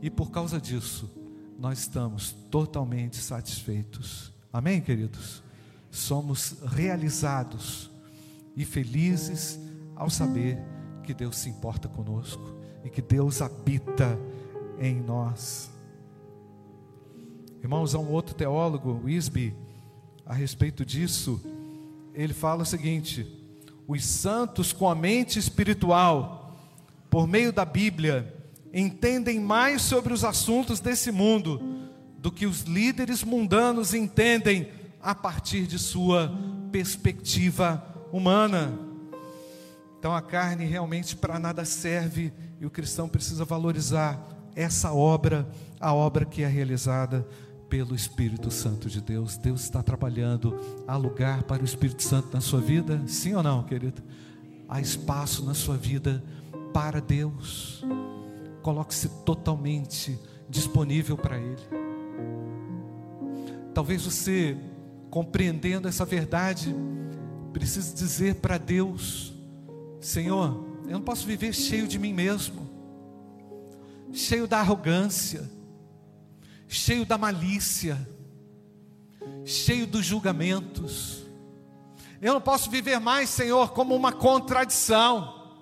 e 0.03 0.11
por 0.11 0.31
causa 0.31 0.61
disso 0.61 1.11
nós 1.59 1.81
estamos 1.81 2.33
totalmente 2.51 3.16
satisfeitos. 3.16 4.33
Amém, 4.53 4.81
queridos? 4.81 5.42
Somos 5.90 6.57
realizados 6.66 7.90
e 8.57 8.64
felizes 8.64 9.59
ao 9.94 10.11
saber 10.11 10.59
que 11.05 11.14
Deus 11.14 11.37
se 11.38 11.48
importa 11.48 11.88
conosco 11.88 12.58
e 12.88 12.90
que 12.90 13.03
Deus 13.03 13.42
habita 13.42 14.18
em 14.81 14.96
nós. 14.96 15.70
Irmãos, 17.62 17.94
há 17.94 17.98
um 17.98 18.11
outro 18.11 18.35
teólogo, 18.35 19.03
Wisby, 19.05 19.55
a 20.24 20.33
respeito 20.33 20.87
disso, 20.87 21.38
ele 22.14 22.33
fala 22.33 22.62
o 22.62 22.66
seguinte: 22.66 23.27
os 23.87 24.05
santos 24.07 24.72
com 24.72 24.88
a 24.88 24.94
mente 24.94 25.38
espiritual, 25.38 26.57
por 27.11 27.29
meio 27.29 27.53
da 27.53 27.64
Bíblia, 27.64 28.35
entendem 28.72 29.38
mais 29.38 29.83
sobre 29.83 30.14
os 30.14 30.24
assuntos 30.24 30.81
desse 30.81 31.12
mundo 31.12 31.61
do 32.16 32.33
que 32.33 32.46
os 32.46 32.62
líderes 32.62 33.22
mundanos 33.22 33.92
entendem 33.92 34.70
a 35.03 35.14
partir 35.14 35.66
de 35.66 35.79
sua 35.79 36.33
perspectiva 36.72 37.85
humana. 38.11 38.79
Então 39.98 40.14
a 40.14 40.22
carne 40.22 40.64
realmente 40.64 41.14
para 41.14 41.38
nada 41.38 41.66
serve 41.66 42.33
e 42.61 42.66
o 42.66 42.71
cristão 42.71 43.09
precisa 43.09 43.44
valorizar 43.44 44.21
essa 44.55 44.92
obra, 44.92 45.49
a 45.81 45.94
obra 45.94 46.25
que 46.25 46.42
é 46.42 46.49
realizada 46.49 47.27
pelo 47.68 47.94
Espírito 47.94 48.51
Santo 48.51 48.88
de 48.88 49.01
Deus. 49.01 49.37
Deus 49.37 49.62
está 49.62 49.83
trabalhando. 49.83 50.59
Há 50.87 50.97
lugar 50.97 51.44
para 51.44 51.62
o 51.62 51.64
Espírito 51.64 52.03
Santo 52.03 52.29
na 52.33 52.40
sua 52.40 52.61
vida? 52.61 53.01
Sim 53.07 53.35
ou 53.35 53.42
não, 53.42 53.62
querido? 53.62 54.03
Há 54.68 54.81
espaço 54.81 55.44
na 55.44 55.55
sua 55.55 55.77
vida 55.77 56.23
para 56.73 57.01
Deus. 57.01 57.85
Coloque-se 58.62 59.09
totalmente 59.25 60.18
disponível 60.49 61.16
para 61.16 61.38
Ele. 61.38 61.62
Talvez 63.73 64.05
você, 64.05 64.57
compreendendo 65.11 65.87
essa 65.87 66.05
verdade, 66.05 66.75
precise 67.53 67.94
dizer 67.94 68.37
para 68.37 68.59
Deus: 68.59 69.33
Senhor, 70.01 70.67
eu 70.88 70.94
não 70.94 71.03
posso 71.03 71.27
viver 71.27 71.53
cheio 71.53 71.87
de 71.87 71.98
mim 71.98 72.14
mesmo, 72.14 72.66
cheio 74.11 74.48
da 74.48 74.59
arrogância, 74.59 75.48
cheio 76.66 77.05
da 77.05 77.18
malícia, 77.18 78.09
cheio 79.44 79.87
dos 79.87 80.07
julgamentos. 80.07 81.18
Eu 82.22 82.33
não 82.33 82.40
posso 82.40 82.70
viver 82.70 82.98
mais, 82.98 83.29
Senhor, 83.29 83.72
como 83.72 83.94
uma 83.94 84.12
contradição. 84.12 85.53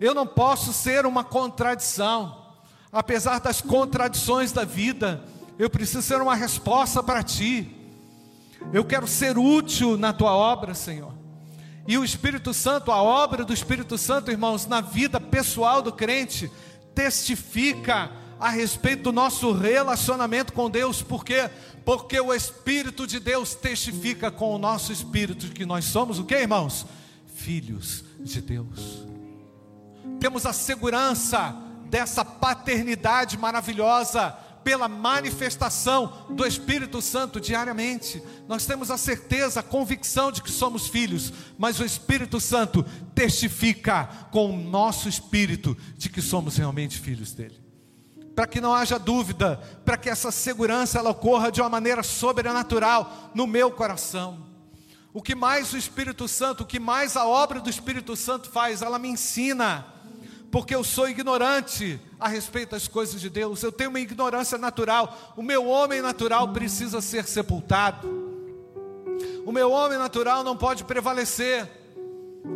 Eu 0.00 0.12
não 0.12 0.26
posso 0.26 0.72
ser 0.72 1.06
uma 1.06 1.22
contradição. 1.22 2.44
Apesar 2.90 3.38
das 3.38 3.60
contradições 3.60 4.50
da 4.50 4.64
vida, 4.64 5.24
eu 5.60 5.70
preciso 5.70 6.02
ser 6.02 6.20
uma 6.20 6.34
resposta 6.34 7.04
para 7.04 7.22
Ti. 7.22 7.72
Eu 8.72 8.84
quero 8.84 9.06
ser 9.06 9.38
útil 9.38 9.96
na 9.96 10.12
Tua 10.12 10.34
obra, 10.34 10.74
Senhor. 10.74 11.14
E 11.86 11.96
o 11.96 12.04
Espírito 12.04 12.52
Santo, 12.52 12.90
a 12.90 13.02
obra 13.02 13.44
do 13.44 13.52
Espírito 13.52 13.96
Santo, 13.96 14.30
irmãos, 14.30 14.66
na 14.66 14.80
vida 14.80 15.20
pessoal 15.20 15.80
do 15.80 15.92
crente, 15.92 16.50
testifica 16.94 18.10
a 18.40 18.50
respeito 18.50 19.04
do 19.04 19.12
nosso 19.12 19.52
relacionamento 19.52 20.52
com 20.52 20.68
Deus, 20.68 21.00
por 21.02 21.24
quê? 21.24 21.48
Porque 21.84 22.20
o 22.20 22.34
Espírito 22.34 23.06
de 23.06 23.20
Deus 23.20 23.54
testifica 23.54 24.30
com 24.30 24.54
o 24.54 24.58
nosso 24.58 24.92
espírito 24.92 25.52
que 25.52 25.64
nós 25.64 25.84
somos 25.84 26.18
o 26.18 26.24
que, 26.24 26.34
irmãos? 26.34 26.86
Filhos 27.34 28.04
de 28.18 28.40
Deus. 28.40 29.06
Temos 30.18 30.44
a 30.44 30.52
segurança 30.52 31.54
dessa 31.88 32.24
paternidade 32.24 33.38
maravilhosa 33.38 34.36
pela 34.66 34.88
manifestação 34.88 36.26
do 36.28 36.44
Espírito 36.44 37.00
Santo 37.00 37.40
diariamente. 37.40 38.20
Nós 38.48 38.66
temos 38.66 38.90
a 38.90 38.98
certeza, 38.98 39.60
a 39.60 39.62
convicção 39.62 40.32
de 40.32 40.42
que 40.42 40.50
somos 40.50 40.88
filhos, 40.88 41.32
mas 41.56 41.78
o 41.78 41.84
Espírito 41.84 42.40
Santo 42.40 42.84
testifica 43.14 44.06
com 44.32 44.50
o 44.50 44.56
nosso 44.56 45.08
espírito 45.08 45.76
de 45.96 46.08
que 46.08 46.20
somos 46.20 46.56
realmente 46.56 46.98
filhos 46.98 47.32
dele. 47.32 47.60
Para 48.34 48.48
que 48.48 48.60
não 48.60 48.74
haja 48.74 48.98
dúvida, 48.98 49.56
para 49.84 49.96
que 49.96 50.10
essa 50.10 50.32
segurança 50.32 50.98
ela 50.98 51.10
ocorra 51.10 51.52
de 51.52 51.60
uma 51.60 51.70
maneira 51.70 52.02
sobrenatural 52.02 53.30
no 53.36 53.46
meu 53.46 53.70
coração. 53.70 54.48
O 55.14 55.22
que 55.22 55.36
mais 55.36 55.72
o 55.72 55.78
Espírito 55.78 56.26
Santo, 56.26 56.64
o 56.64 56.66
que 56.66 56.80
mais 56.80 57.16
a 57.16 57.24
obra 57.24 57.60
do 57.60 57.70
Espírito 57.70 58.16
Santo 58.16 58.50
faz, 58.50 58.82
ela 58.82 58.98
me 58.98 59.06
ensina 59.06 59.86
porque 60.50 60.74
eu 60.74 60.82
sou 60.82 61.08
ignorante 61.08 62.00
a 62.18 62.28
respeito 62.28 62.70
das 62.70 62.88
coisas 62.88 63.20
de 63.20 63.28
Deus, 63.28 63.62
eu 63.62 63.70
tenho 63.70 63.90
uma 63.90 64.00
ignorância 64.00 64.56
natural. 64.56 65.34
O 65.36 65.42
meu 65.42 65.66
homem 65.66 66.00
natural 66.00 66.48
precisa 66.52 67.00
ser 67.00 67.26
sepultado, 67.26 68.26
o 69.44 69.52
meu 69.52 69.70
homem 69.70 69.98
natural 69.98 70.42
não 70.42 70.56
pode 70.56 70.84
prevalecer, 70.84 71.70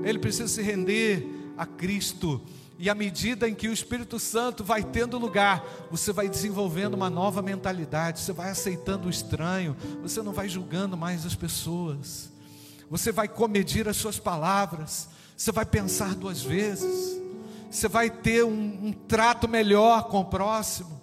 ele 0.02 0.18
precisa 0.18 0.48
se 0.48 0.62
render 0.62 1.26
a 1.56 1.64
Cristo. 1.66 2.40
E 2.78 2.88
à 2.88 2.94
medida 2.94 3.46
em 3.46 3.54
que 3.54 3.68
o 3.68 3.72
Espírito 3.72 4.18
Santo 4.18 4.64
vai 4.64 4.82
tendo 4.82 5.18
lugar, 5.18 5.62
você 5.90 6.14
vai 6.14 6.30
desenvolvendo 6.30 6.94
uma 6.94 7.10
nova 7.10 7.42
mentalidade, 7.42 8.20
você 8.20 8.32
vai 8.32 8.50
aceitando 8.50 9.06
o 9.06 9.10
estranho, 9.10 9.76
você 10.00 10.22
não 10.22 10.32
vai 10.32 10.48
julgando 10.48 10.96
mais 10.96 11.26
as 11.26 11.34
pessoas, 11.34 12.30
você 12.88 13.12
vai 13.12 13.28
comedir 13.28 13.86
as 13.86 13.98
suas 13.98 14.18
palavras, 14.18 15.10
você 15.36 15.52
vai 15.52 15.66
pensar 15.66 16.14
duas 16.14 16.40
vezes 16.40 17.20
você 17.70 17.86
vai 17.86 18.10
ter 18.10 18.44
um, 18.44 18.78
um 18.82 18.92
trato 18.92 19.48
melhor 19.48 20.08
com 20.08 20.20
o 20.20 20.24
próximo, 20.24 21.00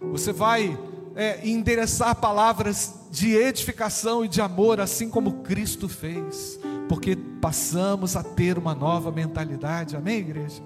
você 0.00 0.32
vai 0.32 0.76
é, 1.14 1.46
endereçar 1.46 2.16
palavras 2.16 2.94
de 3.10 3.34
edificação 3.34 4.24
e 4.24 4.28
de 4.28 4.40
amor, 4.40 4.80
assim 4.80 5.08
como 5.08 5.42
Cristo 5.42 5.88
fez, 5.88 6.58
porque 6.88 7.14
passamos 7.14 8.16
a 8.16 8.24
ter 8.24 8.58
uma 8.58 8.74
nova 8.74 9.12
mentalidade, 9.12 9.96
amém, 9.96 10.18
igreja? 10.18 10.62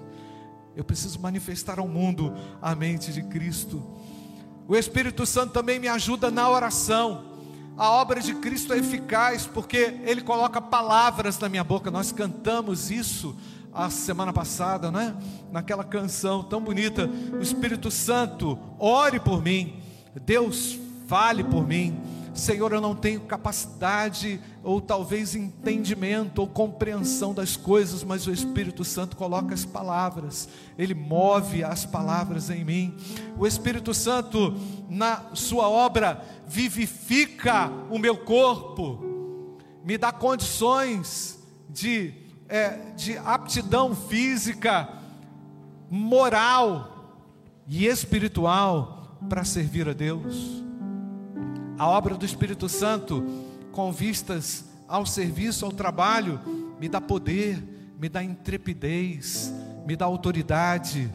Eu 0.75 0.83
preciso 0.83 1.19
manifestar 1.19 1.79
ao 1.79 1.87
mundo 1.87 2.33
a 2.61 2.75
mente 2.75 3.13
de 3.13 3.23
Cristo. 3.23 3.81
O 4.67 4.75
Espírito 4.75 5.25
Santo 5.25 5.53
também 5.53 5.79
me 5.79 5.87
ajuda 5.87 6.31
na 6.31 6.49
oração. 6.49 7.33
A 7.77 7.89
obra 7.91 8.19
de 8.19 8.33
Cristo 8.35 8.73
é 8.73 8.77
eficaz 8.79 9.45
porque 9.45 9.99
Ele 10.03 10.21
coloca 10.21 10.59
palavras 10.61 11.39
na 11.39 11.47
minha 11.47 11.63
boca. 11.63 11.91
Nós 11.91 12.11
cantamos 12.11 12.91
isso 12.91 13.37
a 13.75 13.89
semana 13.89 14.31
passada, 14.31 14.89
né? 14.89 15.13
Naquela 15.51 15.83
canção 15.83 16.41
tão 16.41 16.61
bonita, 16.61 17.09
o 17.33 17.41
Espírito 17.41 17.91
Santo, 17.91 18.57
ore 18.79 19.19
por 19.19 19.43
mim. 19.43 19.81
Deus, 20.25 20.79
fale 21.07 21.43
por 21.43 21.67
mim. 21.67 21.99
Senhor, 22.33 22.71
eu 22.73 22.81
não 22.81 22.95
tenho 22.95 23.21
capacidade 23.21 24.41
ou 24.61 24.81
talvez 24.81 25.35
entendimento 25.35 26.39
ou 26.39 26.47
compreensão 26.47 27.33
das 27.33 27.55
coisas, 27.55 28.03
mas 28.03 28.27
o 28.27 28.31
Espírito 28.31 28.83
Santo 28.83 29.15
coloca 29.15 29.53
as 29.53 29.63
palavras, 29.63 30.49
ele 30.77 30.93
move 30.93 31.63
as 31.63 31.85
palavras 31.85 32.49
em 32.49 32.65
mim. 32.65 32.93
O 33.37 33.47
Espírito 33.47 33.93
Santo, 33.93 34.53
na 34.89 35.33
sua 35.33 35.69
obra, 35.69 36.21
vivifica 36.45 37.71
o 37.89 37.97
meu 37.97 38.17
corpo, 38.17 38.99
me 39.83 39.97
dá 39.97 40.11
condições 40.11 41.39
de 41.69 42.24
é, 42.47 42.69
de 42.95 43.17
aptidão 43.17 43.95
física, 43.95 44.89
moral 45.89 47.17
e 47.67 47.85
espiritual 47.85 49.17
para 49.29 49.43
servir 49.43 49.87
a 49.89 49.93
Deus. 49.93 50.63
A 51.77 51.87
obra 51.87 52.15
do 52.15 52.25
Espírito 52.25 52.69
Santo, 52.69 53.23
com 53.71 53.91
vistas 53.91 54.65
ao 54.87 55.05
serviço, 55.05 55.65
ao 55.65 55.71
trabalho, 55.71 56.39
me 56.79 56.87
dá 56.87 57.01
poder, 57.01 57.61
me 57.99 58.07
dá 58.07 58.23
intrepidez, 58.23 59.53
me 59.85 59.95
dá 59.95 60.05
autoridade. 60.05 61.11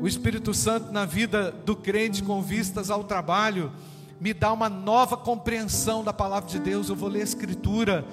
O 0.00 0.06
Espírito 0.06 0.52
Santo 0.52 0.92
na 0.92 1.04
vida 1.04 1.50
do 1.50 1.74
crente, 1.74 2.22
com 2.22 2.42
vistas 2.42 2.90
ao 2.90 3.02
trabalho, 3.02 3.72
me 4.20 4.32
dá 4.32 4.52
uma 4.52 4.68
nova 4.68 5.16
compreensão 5.16 6.04
da 6.04 6.12
palavra 6.12 6.48
de 6.48 6.58
Deus. 6.58 6.88
Eu 6.88 6.96
vou 6.96 7.08
ler 7.08 7.20
a 7.20 7.24
Escritura 7.24 8.04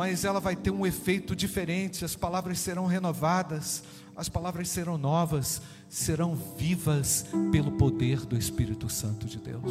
mas 0.00 0.24
ela 0.24 0.40
vai 0.40 0.56
ter 0.56 0.70
um 0.70 0.86
efeito 0.86 1.36
diferente. 1.36 2.06
As 2.06 2.16
palavras 2.16 2.58
serão 2.58 2.86
renovadas, 2.86 3.84
as 4.16 4.30
palavras 4.30 4.70
serão 4.70 4.96
novas, 4.96 5.60
serão 5.90 6.34
vivas 6.34 7.26
pelo 7.52 7.72
poder 7.72 8.24
do 8.24 8.34
Espírito 8.34 8.88
Santo 8.88 9.26
de 9.26 9.38
Deus. 9.38 9.70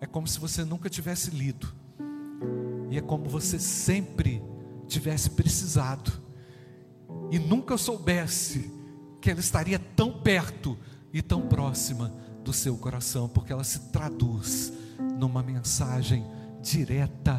É 0.00 0.06
como 0.06 0.28
se 0.28 0.38
você 0.38 0.64
nunca 0.64 0.88
tivesse 0.88 1.32
lido, 1.32 1.74
e 2.88 2.96
é 2.96 3.00
como 3.00 3.28
você 3.28 3.58
sempre 3.58 4.40
tivesse 4.86 5.30
precisado, 5.30 6.12
e 7.32 7.40
nunca 7.40 7.76
soubesse 7.76 8.70
que 9.20 9.28
ela 9.28 9.40
estaria 9.40 9.80
tão 9.96 10.12
perto 10.22 10.78
e 11.12 11.20
tão 11.20 11.48
próxima 11.48 12.14
do 12.44 12.52
seu 12.52 12.76
coração, 12.76 13.28
porque 13.28 13.52
ela 13.52 13.64
se 13.64 13.90
traduz 13.90 14.72
numa 15.18 15.42
mensagem 15.42 16.24
direta, 16.62 17.38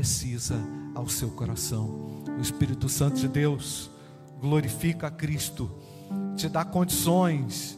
precisa 0.00 0.56
ao 0.94 1.06
seu 1.10 1.28
coração. 1.28 2.24
O 2.38 2.40
Espírito 2.40 2.88
Santo 2.88 3.20
de 3.20 3.28
Deus 3.28 3.90
glorifica 4.40 5.08
a 5.08 5.10
Cristo, 5.10 5.70
te 6.34 6.48
dá 6.48 6.64
condições 6.64 7.76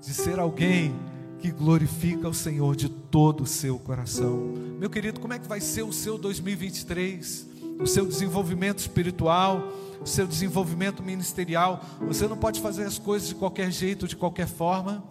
de 0.00 0.12
ser 0.12 0.40
alguém 0.40 0.92
que 1.38 1.52
glorifica 1.52 2.28
o 2.28 2.34
Senhor 2.34 2.74
de 2.74 2.88
todo 2.88 3.44
o 3.44 3.46
seu 3.46 3.78
coração. 3.78 4.52
Meu 4.80 4.90
querido, 4.90 5.20
como 5.20 5.32
é 5.32 5.38
que 5.38 5.46
vai 5.46 5.60
ser 5.60 5.82
o 5.84 5.92
seu 5.92 6.18
2023? 6.18 7.46
O 7.78 7.86
seu 7.86 8.04
desenvolvimento 8.04 8.80
espiritual, 8.80 9.62
o 10.02 10.06
seu 10.06 10.26
desenvolvimento 10.26 11.04
ministerial. 11.04 11.84
Você 12.00 12.26
não 12.26 12.36
pode 12.36 12.60
fazer 12.60 12.82
as 12.82 12.98
coisas 12.98 13.28
de 13.28 13.36
qualquer 13.36 13.70
jeito, 13.70 14.08
de 14.08 14.16
qualquer 14.16 14.48
forma. 14.48 15.04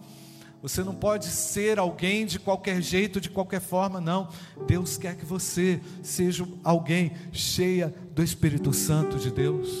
Você 0.62 0.84
não 0.84 0.94
pode 0.94 1.26
ser 1.26 1.78
alguém 1.78 2.26
de 2.26 2.38
qualquer 2.38 2.82
jeito, 2.82 3.20
de 3.20 3.30
qualquer 3.30 3.60
forma, 3.60 4.00
não. 4.00 4.28
Deus 4.66 4.98
quer 4.98 5.16
que 5.16 5.24
você 5.24 5.80
seja 6.02 6.46
alguém 6.62 7.12
cheia 7.32 7.94
do 8.14 8.22
Espírito 8.22 8.72
Santo 8.72 9.16
de 9.16 9.30
Deus, 9.30 9.80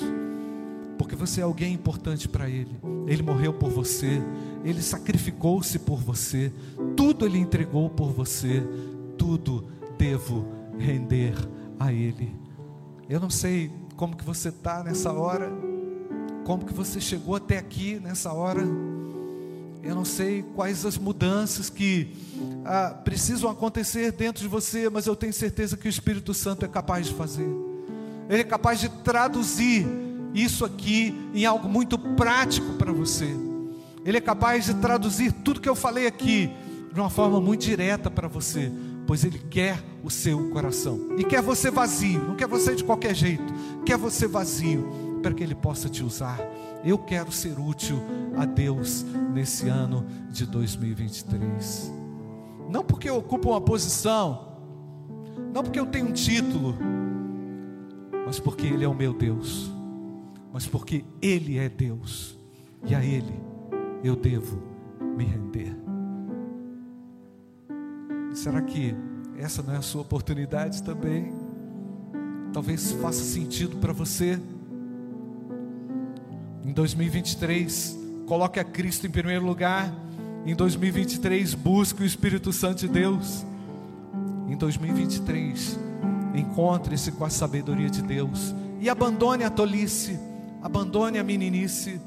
porque 0.96 1.14
você 1.14 1.42
é 1.42 1.44
alguém 1.44 1.74
importante 1.74 2.28
para 2.28 2.48
Ele. 2.48 2.80
Ele 3.06 3.22
morreu 3.22 3.52
por 3.52 3.70
você, 3.70 4.22
Ele 4.64 4.80
sacrificou-se 4.80 5.78
por 5.80 5.98
você, 6.00 6.50
tudo 6.96 7.26
Ele 7.26 7.38
entregou 7.38 7.90
por 7.90 8.10
você, 8.10 8.62
tudo 9.18 9.66
devo 9.98 10.48
render 10.78 11.34
a 11.78 11.92
Ele. 11.92 12.34
Eu 13.06 13.20
não 13.20 13.28
sei 13.28 13.70
como 13.96 14.16
que 14.16 14.24
você 14.24 14.48
está 14.48 14.82
nessa 14.82 15.12
hora, 15.12 15.52
como 16.44 16.64
que 16.64 16.72
você 16.72 17.00
chegou 17.00 17.36
até 17.36 17.58
aqui 17.58 18.00
nessa 18.00 18.32
hora. 18.32 18.62
Eu 19.82 19.94
não 19.94 20.04
sei 20.04 20.42
quais 20.54 20.84
as 20.84 20.98
mudanças 20.98 21.70
que 21.70 22.14
ah, 22.64 22.94
precisam 23.02 23.50
acontecer 23.50 24.12
dentro 24.12 24.42
de 24.42 24.48
você, 24.48 24.90
mas 24.90 25.06
eu 25.06 25.16
tenho 25.16 25.32
certeza 25.32 25.76
que 25.76 25.86
o 25.86 25.88
Espírito 25.88 26.34
Santo 26.34 26.64
é 26.64 26.68
capaz 26.68 27.06
de 27.06 27.14
fazer. 27.14 27.48
Ele 28.28 28.42
é 28.42 28.44
capaz 28.44 28.78
de 28.78 28.88
traduzir 28.88 29.86
isso 30.34 30.64
aqui 30.64 31.14
em 31.34 31.44
algo 31.44 31.68
muito 31.68 31.98
prático 31.98 32.74
para 32.74 32.92
você. 32.92 33.28
Ele 34.04 34.18
é 34.18 34.20
capaz 34.20 34.66
de 34.66 34.74
traduzir 34.74 35.32
tudo 35.32 35.60
que 35.60 35.68
eu 35.68 35.74
falei 35.74 36.06
aqui 36.06 36.50
de 36.92 37.00
uma 37.00 37.10
forma 37.10 37.40
muito 37.40 37.62
direta 37.62 38.10
para 38.10 38.28
você, 38.28 38.70
pois 39.06 39.24
Ele 39.24 39.38
quer 39.38 39.82
o 40.02 40.10
seu 40.10 40.50
coração 40.50 41.16
e 41.18 41.24
quer 41.24 41.42
você 41.42 41.70
vazio, 41.70 42.20
não 42.20 42.34
quer 42.34 42.46
você 42.46 42.74
de 42.74 42.84
qualquer 42.84 43.14
jeito, 43.14 43.52
quer 43.84 43.96
você 43.96 44.26
vazio 44.26 45.09
para 45.22 45.34
que 45.34 45.42
Ele 45.42 45.54
possa 45.54 45.88
te 45.88 46.02
usar. 46.02 46.38
Eu 46.84 46.98
quero 46.98 47.30
ser 47.30 47.58
útil 47.58 47.98
a 48.36 48.44
Deus 48.44 49.04
nesse 49.32 49.68
ano 49.68 50.04
de 50.30 50.46
2023. 50.46 51.92
Não 52.68 52.84
porque 52.84 53.08
eu 53.08 53.16
ocupo 53.16 53.50
uma 53.50 53.60
posição, 53.60 54.48
não 55.52 55.62
porque 55.62 55.80
eu 55.80 55.86
tenho 55.86 56.08
um 56.08 56.12
título, 56.12 56.76
mas 58.24 58.38
porque 58.38 58.66
Ele 58.66 58.84
é 58.84 58.88
o 58.88 58.94
meu 58.94 59.12
Deus, 59.12 59.70
mas 60.52 60.66
porque 60.66 61.04
Ele 61.20 61.58
é 61.58 61.68
Deus 61.68 62.38
e 62.86 62.94
a 62.94 63.04
Ele 63.04 63.40
eu 64.02 64.16
devo 64.16 64.62
me 65.16 65.24
render. 65.24 65.76
Será 68.32 68.62
que 68.62 68.94
essa 69.36 69.62
não 69.62 69.74
é 69.74 69.78
a 69.78 69.82
sua 69.82 70.02
oportunidade 70.02 70.82
também? 70.82 71.32
Talvez 72.52 72.92
faça 72.92 73.22
sentido 73.22 73.76
para 73.78 73.92
você 73.92 74.40
em 76.70 76.72
2023, 76.72 77.98
coloque 78.26 78.60
a 78.60 78.64
Cristo 78.64 79.04
em 79.04 79.10
primeiro 79.10 79.44
lugar. 79.44 79.92
Em 80.46 80.54
2023, 80.54 81.54
busque 81.54 82.00
o 82.00 82.06
Espírito 82.06 82.52
Santo 82.52 82.78
de 82.78 82.88
Deus. 82.88 83.44
Em 84.48 84.56
2023, 84.56 85.76
encontre-se 86.32 87.10
com 87.10 87.24
a 87.24 87.28
sabedoria 87.28 87.90
de 87.90 88.00
Deus 88.02 88.54
e 88.80 88.88
abandone 88.88 89.42
a 89.42 89.50
tolice, 89.50 90.16
abandone 90.62 91.18
a 91.18 91.24
meninice. 91.24 92.00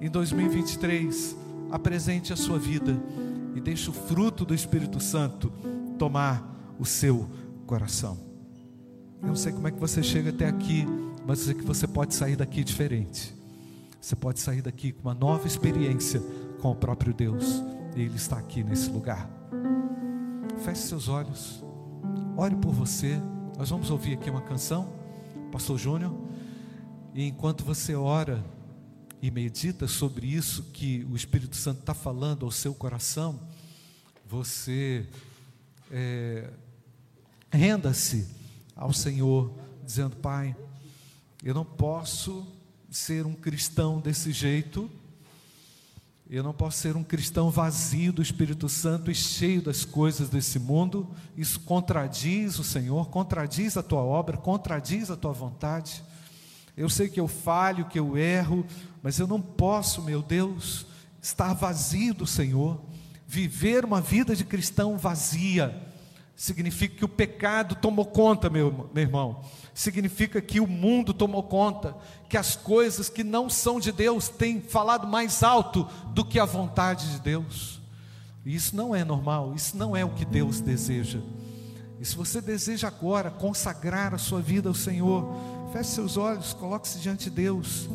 Em 0.00 0.08
2023, 0.08 1.36
apresente 1.70 2.32
a 2.32 2.36
sua 2.36 2.58
vida 2.58 2.98
e 3.54 3.60
deixe 3.60 3.90
o 3.90 3.92
fruto 3.92 4.46
do 4.46 4.54
Espírito 4.54 4.98
Santo 4.98 5.52
tomar 5.98 6.74
o 6.78 6.86
seu 6.86 7.28
coração. 7.66 8.16
Eu 9.20 9.28
não 9.28 9.36
sei 9.36 9.52
como 9.52 9.68
é 9.68 9.70
que 9.70 9.78
você 9.78 10.02
chega 10.02 10.30
até 10.30 10.46
aqui, 10.46 10.86
mas 11.26 11.40
sei 11.40 11.52
que 11.52 11.64
você 11.64 11.86
pode 11.86 12.14
sair 12.14 12.36
daqui 12.36 12.64
diferente. 12.64 13.35
Você 14.06 14.14
pode 14.14 14.38
sair 14.38 14.62
daqui 14.62 14.92
com 14.92 15.00
uma 15.00 15.14
nova 15.14 15.48
experiência 15.48 16.22
com 16.62 16.70
o 16.70 16.76
próprio 16.76 17.12
Deus. 17.12 17.60
E 17.96 18.02
Ele 18.02 18.14
está 18.14 18.38
aqui 18.38 18.62
nesse 18.62 18.88
lugar. 18.88 19.28
Feche 20.64 20.82
seus 20.82 21.08
olhos. 21.08 21.64
Ore 22.36 22.54
por 22.54 22.72
você. 22.72 23.20
Nós 23.58 23.68
vamos 23.68 23.90
ouvir 23.90 24.14
aqui 24.14 24.30
uma 24.30 24.42
canção, 24.42 24.92
Pastor 25.50 25.76
Júnior. 25.76 26.14
E 27.16 27.26
enquanto 27.26 27.64
você 27.64 27.96
ora 27.96 28.44
e 29.20 29.28
medita 29.28 29.88
sobre 29.88 30.28
isso 30.28 30.62
que 30.72 31.04
o 31.10 31.16
Espírito 31.16 31.56
Santo 31.56 31.80
está 31.80 31.92
falando 31.92 32.44
ao 32.44 32.52
seu 32.52 32.72
coração, 32.76 33.40
você 34.24 35.04
é, 35.90 36.48
renda-se 37.50 38.24
ao 38.76 38.92
Senhor, 38.92 39.52
dizendo: 39.84 40.14
Pai, 40.14 40.54
eu 41.42 41.52
não 41.52 41.64
posso 41.64 42.46
ser 42.96 43.26
um 43.26 43.34
cristão 43.34 44.00
desse 44.00 44.32
jeito. 44.32 44.90
Eu 46.28 46.42
não 46.42 46.52
posso 46.52 46.78
ser 46.78 46.96
um 46.96 47.04
cristão 47.04 47.50
vazio 47.50 48.12
do 48.12 48.22
Espírito 48.22 48.68
Santo 48.68 49.10
e 49.10 49.14
cheio 49.14 49.60
das 49.60 49.84
coisas 49.84 50.28
desse 50.28 50.58
mundo. 50.58 51.06
Isso 51.36 51.60
contradiz 51.60 52.58
o 52.58 52.64
Senhor, 52.64 53.10
contradiz 53.10 53.76
a 53.76 53.82
tua 53.82 54.02
obra, 54.02 54.36
contradiz 54.38 55.10
a 55.10 55.16
tua 55.16 55.32
vontade. 55.32 56.02
Eu 56.76 56.88
sei 56.88 57.08
que 57.08 57.20
eu 57.20 57.28
falho, 57.28 57.84
que 57.84 57.98
eu 57.98 58.16
erro, 58.16 58.66
mas 59.02 59.18
eu 59.18 59.26
não 59.26 59.40
posso, 59.40 60.02
meu 60.02 60.22
Deus, 60.22 60.86
estar 61.22 61.52
vazio 61.52 62.14
do 62.14 62.26
Senhor. 62.26 62.80
Viver 63.28 63.84
uma 63.84 64.00
vida 64.00 64.34
de 64.34 64.44
cristão 64.44 64.96
vazia 64.96 65.85
significa 66.36 66.96
que 66.96 67.04
o 67.04 67.08
pecado 67.08 67.74
tomou 67.74 68.04
conta, 68.04 68.48
meu, 68.48 68.90
meu 68.92 69.02
irmão 69.02 69.42
significa 69.76 70.40
que 70.40 70.58
o 70.58 70.66
mundo 70.66 71.12
tomou 71.12 71.42
conta, 71.42 71.94
que 72.30 72.38
as 72.38 72.56
coisas 72.56 73.10
que 73.10 73.22
não 73.22 73.50
são 73.50 73.78
de 73.78 73.92
Deus 73.92 74.26
têm 74.26 74.58
falado 74.58 75.06
mais 75.06 75.42
alto 75.42 75.86
do 76.14 76.24
que 76.24 76.40
a 76.40 76.46
vontade 76.46 77.12
de 77.12 77.20
Deus. 77.20 77.78
E 78.42 78.54
isso 78.54 78.74
não 78.74 78.94
é 78.94 79.04
normal, 79.04 79.52
isso 79.54 79.76
não 79.76 79.94
é 79.94 80.02
o 80.02 80.08
que 80.08 80.24
Deus 80.24 80.62
deseja. 80.62 81.20
E 82.00 82.06
se 82.06 82.16
você 82.16 82.40
deseja 82.40 82.88
agora 82.88 83.30
consagrar 83.30 84.14
a 84.14 84.18
sua 84.18 84.40
vida 84.40 84.70
ao 84.70 84.74
Senhor, 84.74 85.30
feche 85.74 85.90
seus 85.90 86.16
olhos, 86.16 86.54
coloque-se 86.54 86.98
diante 86.98 87.24
de 87.24 87.36
Deus. 87.36 87.86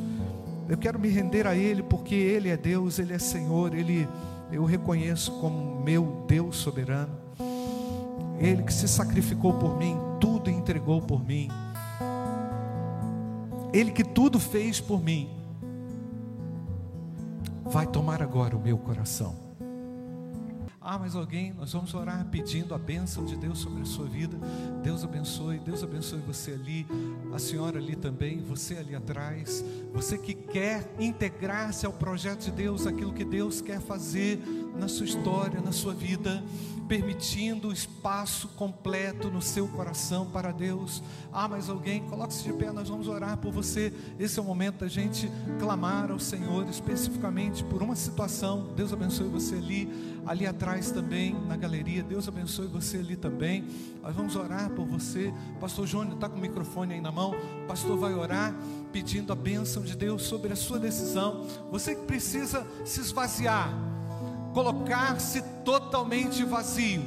Eu 0.69 0.77
quero 0.77 0.99
me 0.99 1.09
render 1.09 1.47
a 1.47 1.55
Ele 1.55 1.81
porque 1.81 2.13
Ele 2.13 2.49
é 2.49 2.57
Deus, 2.57 2.99
Ele 2.99 3.13
é 3.13 3.19
Senhor, 3.19 3.73
Ele 3.73 4.07
eu 4.51 4.65
reconheço 4.65 5.31
como 5.39 5.81
meu 5.81 6.25
Deus 6.27 6.57
soberano. 6.57 7.20
Ele 8.41 8.63
que 8.63 8.73
se 8.73 8.87
sacrificou 8.87 9.53
por 9.53 9.77
mim, 9.77 9.95
tudo 10.19 10.49
entregou 10.49 10.99
por 10.99 11.23
mim. 11.23 11.47
Ele 13.71 13.91
que 13.91 14.03
tudo 14.03 14.39
fez 14.39 14.81
por 14.81 15.01
mim, 15.01 15.29
vai 17.63 17.85
tomar 17.85 18.21
agora 18.21 18.57
o 18.57 18.59
meu 18.59 18.79
coração. 18.79 19.51
Ah, 20.83 20.97
mas 20.97 21.15
alguém, 21.15 21.53
nós 21.53 21.71
vamos 21.71 21.93
orar 21.93 22.25
pedindo 22.31 22.73
a 22.73 22.77
bênção 22.79 23.23
de 23.23 23.37
Deus 23.37 23.59
sobre 23.59 23.83
a 23.83 23.85
sua 23.85 24.07
vida. 24.07 24.35
Deus 24.81 25.03
abençoe, 25.03 25.59
Deus 25.59 25.83
abençoe 25.83 26.19
você 26.19 26.53
ali, 26.53 26.87
a 27.31 27.37
senhora 27.37 27.77
ali 27.77 27.95
também, 27.95 28.41
você 28.41 28.77
ali 28.77 28.95
atrás. 28.95 29.63
Você 29.93 30.17
que 30.17 30.33
quer 30.33 30.91
integrar-se 30.99 31.85
ao 31.85 31.93
projeto 31.93 32.45
de 32.45 32.51
Deus, 32.51 32.87
aquilo 32.87 33.13
que 33.13 33.23
Deus 33.23 33.61
quer 33.61 33.79
fazer 33.79 34.41
na 34.75 34.87
sua 34.87 35.05
história, 35.05 35.61
na 35.61 35.71
sua 35.71 35.93
vida 35.93 36.43
permitindo 36.91 37.69
o 37.69 37.71
espaço 37.71 38.49
completo 38.49 39.31
no 39.31 39.41
seu 39.41 39.65
coração 39.65 40.25
para 40.25 40.51
Deus. 40.51 41.01
Ah, 41.31 41.47
mas 41.47 41.69
alguém, 41.69 42.01
coloque-se 42.01 42.43
de 42.43 42.51
pé, 42.51 42.69
nós 42.69 42.89
vamos 42.89 43.07
orar 43.07 43.37
por 43.37 43.49
você. 43.49 43.93
Esse 44.19 44.37
é 44.37 44.41
o 44.41 44.45
momento 44.45 44.79
da 44.79 44.89
gente 44.89 45.31
clamar 45.57 46.11
ao 46.11 46.19
Senhor 46.19 46.67
especificamente 46.67 47.63
por 47.63 47.81
uma 47.81 47.95
situação. 47.95 48.73
Deus 48.75 48.91
abençoe 48.91 49.29
você 49.29 49.55
ali, 49.55 50.21
ali 50.25 50.45
atrás 50.45 50.91
também, 50.91 51.33
na 51.47 51.55
galeria. 51.55 52.03
Deus 52.03 52.27
abençoe 52.27 52.67
você 52.67 52.97
ali 52.97 53.15
também. 53.15 53.63
Nós 54.03 54.13
vamos 54.13 54.35
orar 54.35 54.69
por 54.71 54.85
você. 54.85 55.33
Pastor 55.61 55.87
Júnior 55.87 56.15
está 56.15 56.27
com 56.27 56.39
o 56.39 56.41
microfone 56.41 56.95
aí 56.95 56.99
na 56.99 57.09
mão. 57.09 57.33
Pastor 57.69 57.97
vai 57.97 58.13
orar 58.13 58.53
pedindo 58.91 59.31
a 59.31 59.35
bênção 59.35 59.81
de 59.81 59.95
Deus 59.95 60.23
sobre 60.23 60.51
a 60.51 60.57
sua 60.57 60.77
decisão. 60.77 61.47
Você 61.71 61.95
que 61.95 62.01
precisa 62.01 62.67
se 62.83 62.99
esvaziar, 62.99 63.90
colocar-se 64.53 65.41
totalmente 65.63 66.43
vazio 66.43 67.03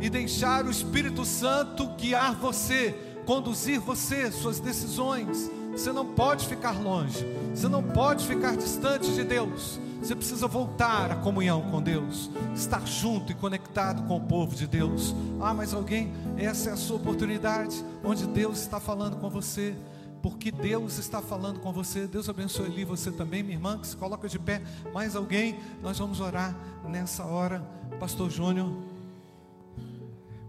e 0.00 0.08
deixar 0.08 0.64
o 0.64 0.70
Espírito 0.70 1.24
Santo 1.24 1.86
guiar 1.96 2.34
você, 2.34 2.94
conduzir 3.26 3.80
você, 3.80 4.30
suas 4.30 4.60
decisões. 4.60 5.50
Você 5.72 5.92
não 5.92 6.06
pode 6.06 6.46
ficar 6.46 6.80
longe, 6.80 7.24
você 7.54 7.68
não 7.68 7.82
pode 7.82 8.26
ficar 8.26 8.56
distante 8.56 9.12
de 9.12 9.22
Deus. 9.22 9.78
Você 10.00 10.14
precisa 10.14 10.46
voltar 10.46 11.10
à 11.10 11.16
comunhão 11.16 11.60
com 11.70 11.82
Deus, 11.82 12.30
estar 12.54 12.86
junto 12.86 13.32
e 13.32 13.34
conectado 13.34 14.04
com 14.04 14.16
o 14.16 14.20
povo 14.20 14.54
de 14.54 14.66
Deus. 14.66 15.14
Ah, 15.40 15.52
mas 15.52 15.74
alguém, 15.74 16.12
essa 16.36 16.70
é 16.70 16.72
a 16.72 16.76
sua 16.76 16.96
oportunidade, 16.96 17.84
onde 18.04 18.26
Deus 18.26 18.60
está 18.60 18.78
falando 18.78 19.16
com 19.16 19.28
você, 19.28 19.74
porque 20.22 20.50
Deus 20.50 20.98
está 20.98 21.22
falando 21.22 21.60
com 21.60 21.72
você. 21.72 22.06
Deus 22.06 22.28
abençoe 22.28 22.66
ali 22.66 22.84
você 22.84 23.10
também, 23.10 23.42
minha 23.42 23.56
irmã, 23.56 23.78
que 23.78 23.86
se 23.86 23.96
coloca 23.96 24.28
de 24.28 24.38
pé. 24.38 24.62
Mais 24.92 25.14
alguém, 25.14 25.58
nós 25.82 25.98
vamos 25.98 26.20
orar 26.20 26.56
nessa 26.88 27.24
hora. 27.24 27.60
Pastor 27.98 28.30
Júnior. 28.30 28.72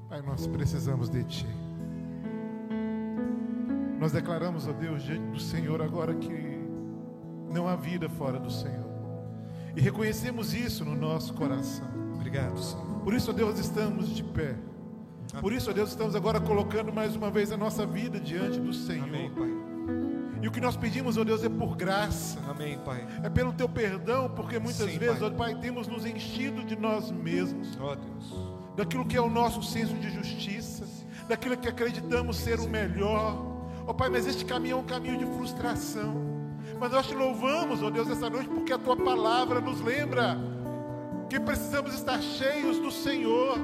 Pai, 0.10 0.22
nós 0.22 0.48
precisamos 0.48 1.10
de 1.10 1.24
Ti. 1.24 1.48
Nós 4.00 4.12
declaramos 4.12 4.68
a 4.68 4.72
Deus 4.72 5.04
diante 5.04 5.26
do 5.32 5.40
Senhor 5.40 5.82
agora 5.82 6.16
que 6.16 6.60
não 7.52 7.68
há 7.68 7.76
vida 7.76 8.10
fora 8.10 8.40
do 8.40 8.50
Senhor. 8.50 8.88
E 9.76 9.82
reconhecemos 9.82 10.54
isso 10.54 10.84
no 10.86 10.96
nosso 10.96 11.34
coração. 11.34 11.88
Obrigado, 12.16 12.58
Senhor. 12.60 13.02
Por 13.04 13.14
isso, 13.14 13.32
Deus, 13.34 13.60
estamos 13.60 14.10
de 14.10 14.24
pé. 14.24 14.56
Amém. 15.32 15.42
Por 15.42 15.54
isso, 15.54 15.72
Deus, 15.74 15.90
estamos 15.90 16.16
agora 16.16 16.40
colocando 16.40 16.92
mais 16.92 17.16
uma 17.16 17.30
vez 17.30 17.52
a 17.52 17.58
nossa 17.58 17.86
vida 17.86 18.20
diante 18.20 18.60
do 18.60 18.74
Senhor. 18.74 19.08
Amém, 19.08 19.30
Pai. 19.30 19.59
E 20.42 20.48
o 20.48 20.52
que 20.52 20.62
nós 20.62 20.78
pedimos, 20.78 21.18
ó 21.18 21.24
Deus, 21.24 21.44
é 21.44 21.50
por 21.50 21.76
graça. 21.76 22.40
Amém, 22.50 22.78
Pai. 22.80 23.06
É 23.24 23.30
pelo 23.30 23.52
teu 23.52 23.68
perdão, 23.68 24.30
porque 24.30 24.58
muitas 24.58 24.90
Sim, 24.90 24.98
vezes, 24.98 25.22
ó 25.22 25.30
Pai, 25.30 25.56
temos 25.56 25.88
nos 25.88 26.06
enchido 26.06 26.64
de 26.64 26.76
nós 26.78 27.12
mesmos, 27.12 27.78
Ó 27.80 27.96
Deus. 27.96 28.34
daquilo 28.76 29.06
que 29.06 29.18
é 29.18 29.22
o 29.22 29.30
nosso 29.30 29.62
senso 29.62 29.94
de 29.96 30.10
justiça, 30.10 30.86
daquilo 31.28 31.58
que 31.58 31.68
acreditamos 31.68 32.38
ser 32.38 32.60
o 32.60 32.70
melhor. 32.70 33.36
Ó 33.86 33.94
Pai, 33.94 34.10
mas 34.10 34.26
este 34.28 34.46
caminho 34.46 34.78
é 34.78 34.80
um 34.80 34.86
caminho 34.86 35.18
de 35.18 35.26
frustração. 35.26 36.30
Mas 36.80 36.92
nós 36.92 37.08
te 37.08 37.14
louvamos, 37.14 37.84
ó 37.84 37.90
Deus, 37.90 38.10
essa 38.10 38.30
noite, 38.30 38.48
porque 38.48 38.72
a 38.72 38.78
tua 38.78 38.96
palavra 38.96 39.60
nos 39.60 39.82
lembra 39.82 40.38
que 41.30 41.38
precisamos 41.40 41.94
estar 41.94 42.22
cheios 42.22 42.78
do 42.78 42.90
Senhor, 42.90 43.58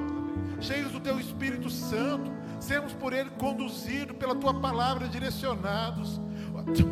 cheios 0.60 0.92
do 0.92 1.00
teu 1.00 1.18
Espírito 1.20 1.70
Santo, 1.70 2.30
sermos 2.60 2.92
por 2.94 3.14
Ele 3.14 3.30
conduzidos, 3.32 4.18
pela 4.18 4.36
tua 4.36 4.54
palavra 4.54 5.08
direcionados. 5.08 6.20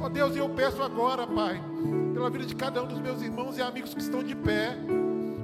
Ó 0.02 0.10
Deus, 0.10 0.36
eu 0.36 0.48
peço 0.50 0.84
agora, 0.84 1.26
Pai, 1.26 1.62
pela 2.14 2.30
vida 2.30 2.46
de 2.46 2.56
cada 2.56 2.84
um 2.84 2.88
dos 2.88 3.00
meus 3.00 3.22
irmãos 3.22 3.58
e 3.58 3.62
amigos 3.62 3.94
que 3.94 4.02
estão 4.02 4.24
de 4.24 4.36
pé, 4.36 4.78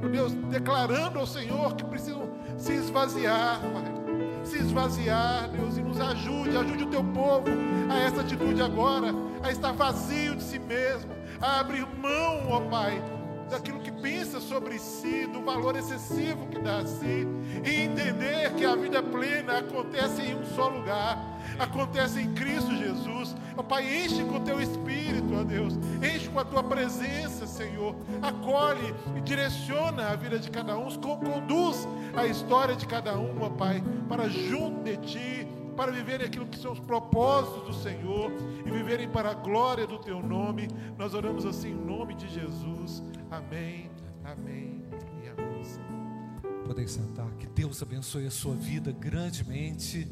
ó 0.04 0.08
Deus, 0.08 0.34
declarando 0.34 1.18
ao 1.18 1.26
Senhor 1.26 1.76
que 1.76 1.84
precisam 1.84 2.30
se 2.58 2.74
esvaziar, 2.74 3.60
Pai. 3.62 4.00
Se 4.44 4.58
esvaziar, 4.58 5.50
Deus, 5.50 5.78
e 5.78 5.82
nos 5.82 6.00
ajude, 6.00 6.56
ajude 6.56 6.84
o 6.84 6.88
teu 6.88 7.04
povo 7.04 7.48
a 7.90 8.00
essa 8.00 8.22
atitude 8.22 8.62
agora, 8.62 9.14
a 9.44 9.52
estar 9.52 9.74
vazio 9.74 10.36
de 10.36 10.44
si 10.44 10.60
mesmo, 10.60 11.12
a 11.42 11.60
abrir 11.60 11.86
mão, 11.98 12.50
ó 12.50 12.62
Pai, 12.62 13.04
daquilo 13.50 13.80
que 13.80 13.92
pensa 13.92 14.40
sobre 14.40 14.78
si, 14.78 15.26
do 15.26 15.42
valor 15.42 15.76
excessivo 15.76 16.48
que 16.48 16.60
dá 16.60 16.78
a 16.78 16.86
si, 16.86 17.28
e 17.66 17.82
entender 17.82 18.54
que 18.54 18.64
a 18.64 18.76
vida 18.76 19.02
plena 19.02 19.58
acontece 19.58 20.22
em 20.22 20.36
um 20.36 20.46
só 20.46 20.70
lugar, 20.70 21.18
acontece 21.58 22.22
em 22.22 22.34
Cristo 22.34 22.76
Jesus. 22.76 23.36
Ó 23.60 23.64
Pai, 23.64 24.06
enche 24.06 24.24
com 24.24 24.38
o 24.38 24.40
teu 24.40 24.62
espírito, 24.62 25.36
ó 25.36 25.44
Deus, 25.44 25.74
enche 26.02 26.30
com 26.30 26.40
a 26.40 26.46
tua 26.46 26.64
presença, 26.64 27.46
Senhor. 27.46 27.94
Acolhe 28.22 28.96
e 29.18 29.20
direciona 29.20 30.08
a 30.08 30.16
vida 30.16 30.40
de 30.40 30.50
cada 30.50 30.78
um, 30.78 30.90
conduz 30.96 31.86
a 32.16 32.26
história 32.26 32.74
de 32.74 32.88
cada 32.88 33.20
um, 33.20 33.42
ó 33.42 33.50
Pai, 33.50 33.84
para 34.08 34.30
junto 34.30 34.82
de 34.86 34.96
ti, 34.96 35.48
para 35.76 35.92
viverem 35.92 36.26
aquilo 36.26 36.46
que 36.46 36.58
são 36.58 36.72
os 36.72 36.80
propósitos 36.80 37.64
do 37.64 37.74
Senhor 37.84 38.32
e 38.66 38.72
viverem 38.72 39.10
para 39.10 39.32
a 39.32 39.34
glória 39.34 39.86
do 39.86 40.00
teu 40.00 40.24
nome. 40.24 40.70
Nós 40.98 41.14
oramos 41.14 41.46
assim 41.46 41.72
em 41.72 41.86
nome 41.86 42.16
de 42.16 42.30
Jesus. 42.30 43.04
Amém. 43.30 43.92
Amém. 44.24 44.82
E 45.22 45.28
amém. 45.28 45.64
Senhor. 45.66 46.66
Podem 46.66 46.88
sentar. 46.88 47.30
Que 47.38 47.48
Deus 47.48 47.82
abençoe 47.82 48.26
a 48.26 48.32
sua 48.32 48.56
vida 48.56 48.94
grandemente. 48.94 50.08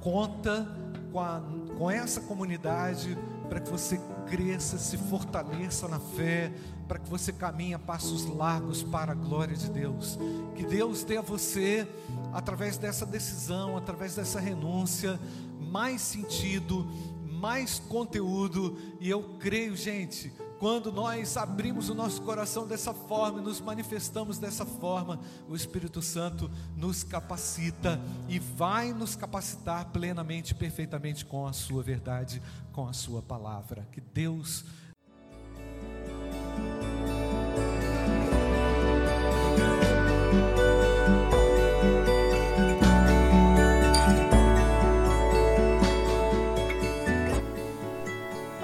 Conta 0.00 0.66
com, 1.12 1.20
a, 1.20 1.42
com 1.76 1.90
essa 1.90 2.20
comunidade 2.20 3.16
para 3.48 3.60
que 3.60 3.70
você 3.70 3.98
cresça, 4.26 4.78
se 4.78 4.96
fortaleça 4.96 5.88
na 5.88 5.98
fé, 5.98 6.52
para 6.86 6.98
que 6.98 7.08
você 7.08 7.32
caminhe 7.32 7.74
a 7.74 7.78
passos 7.78 8.26
largos 8.26 8.82
para 8.82 9.12
a 9.12 9.14
glória 9.14 9.56
de 9.56 9.70
Deus. 9.70 10.18
Que 10.54 10.64
Deus 10.64 11.04
dê 11.04 11.16
a 11.16 11.22
você, 11.22 11.88
através 12.32 12.76
dessa 12.76 13.06
decisão, 13.06 13.76
através 13.76 14.14
dessa 14.14 14.38
renúncia, 14.38 15.18
mais 15.58 16.00
sentido, 16.00 16.86
mais 17.24 17.78
conteúdo, 17.78 18.76
e 19.00 19.08
eu 19.08 19.22
creio, 19.38 19.76
gente, 19.76 20.32
quando 20.58 20.90
nós 20.90 21.36
abrimos 21.36 21.88
o 21.88 21.94
nosso 21.94 22.20
coração 22.22 22.66
dessa 22.66 22.92
forma 22.92 23.40
e 23.40 23.44
nos 23.44 23.60
manifestamos 23.60 24.38
dessa 24.38 24.66
forma, 24.66 25.20
o 25.48 25.54
Espírito 25.54 26.02
Santo 26.02 26.50
nos 26.76 27.04
capacita 27.04 28.00
e 28.28 28.38
vai 28.38 28.92
nos 28.92 29.14
capacitar 29.14 29.86
plenamente, 29.86 30.54
perfeitamente 30.54 31.24
com 31.24 31.46
a 31.46 31.52
Sua 31.52 31.82
verdade, 31.82 32.42
com 32.72 32.88
a 32.88 32.92
Sua 32.92 33.22
palavra. 33.22 33.86
Que 33.92 34.00
Deus. 34.00 34.64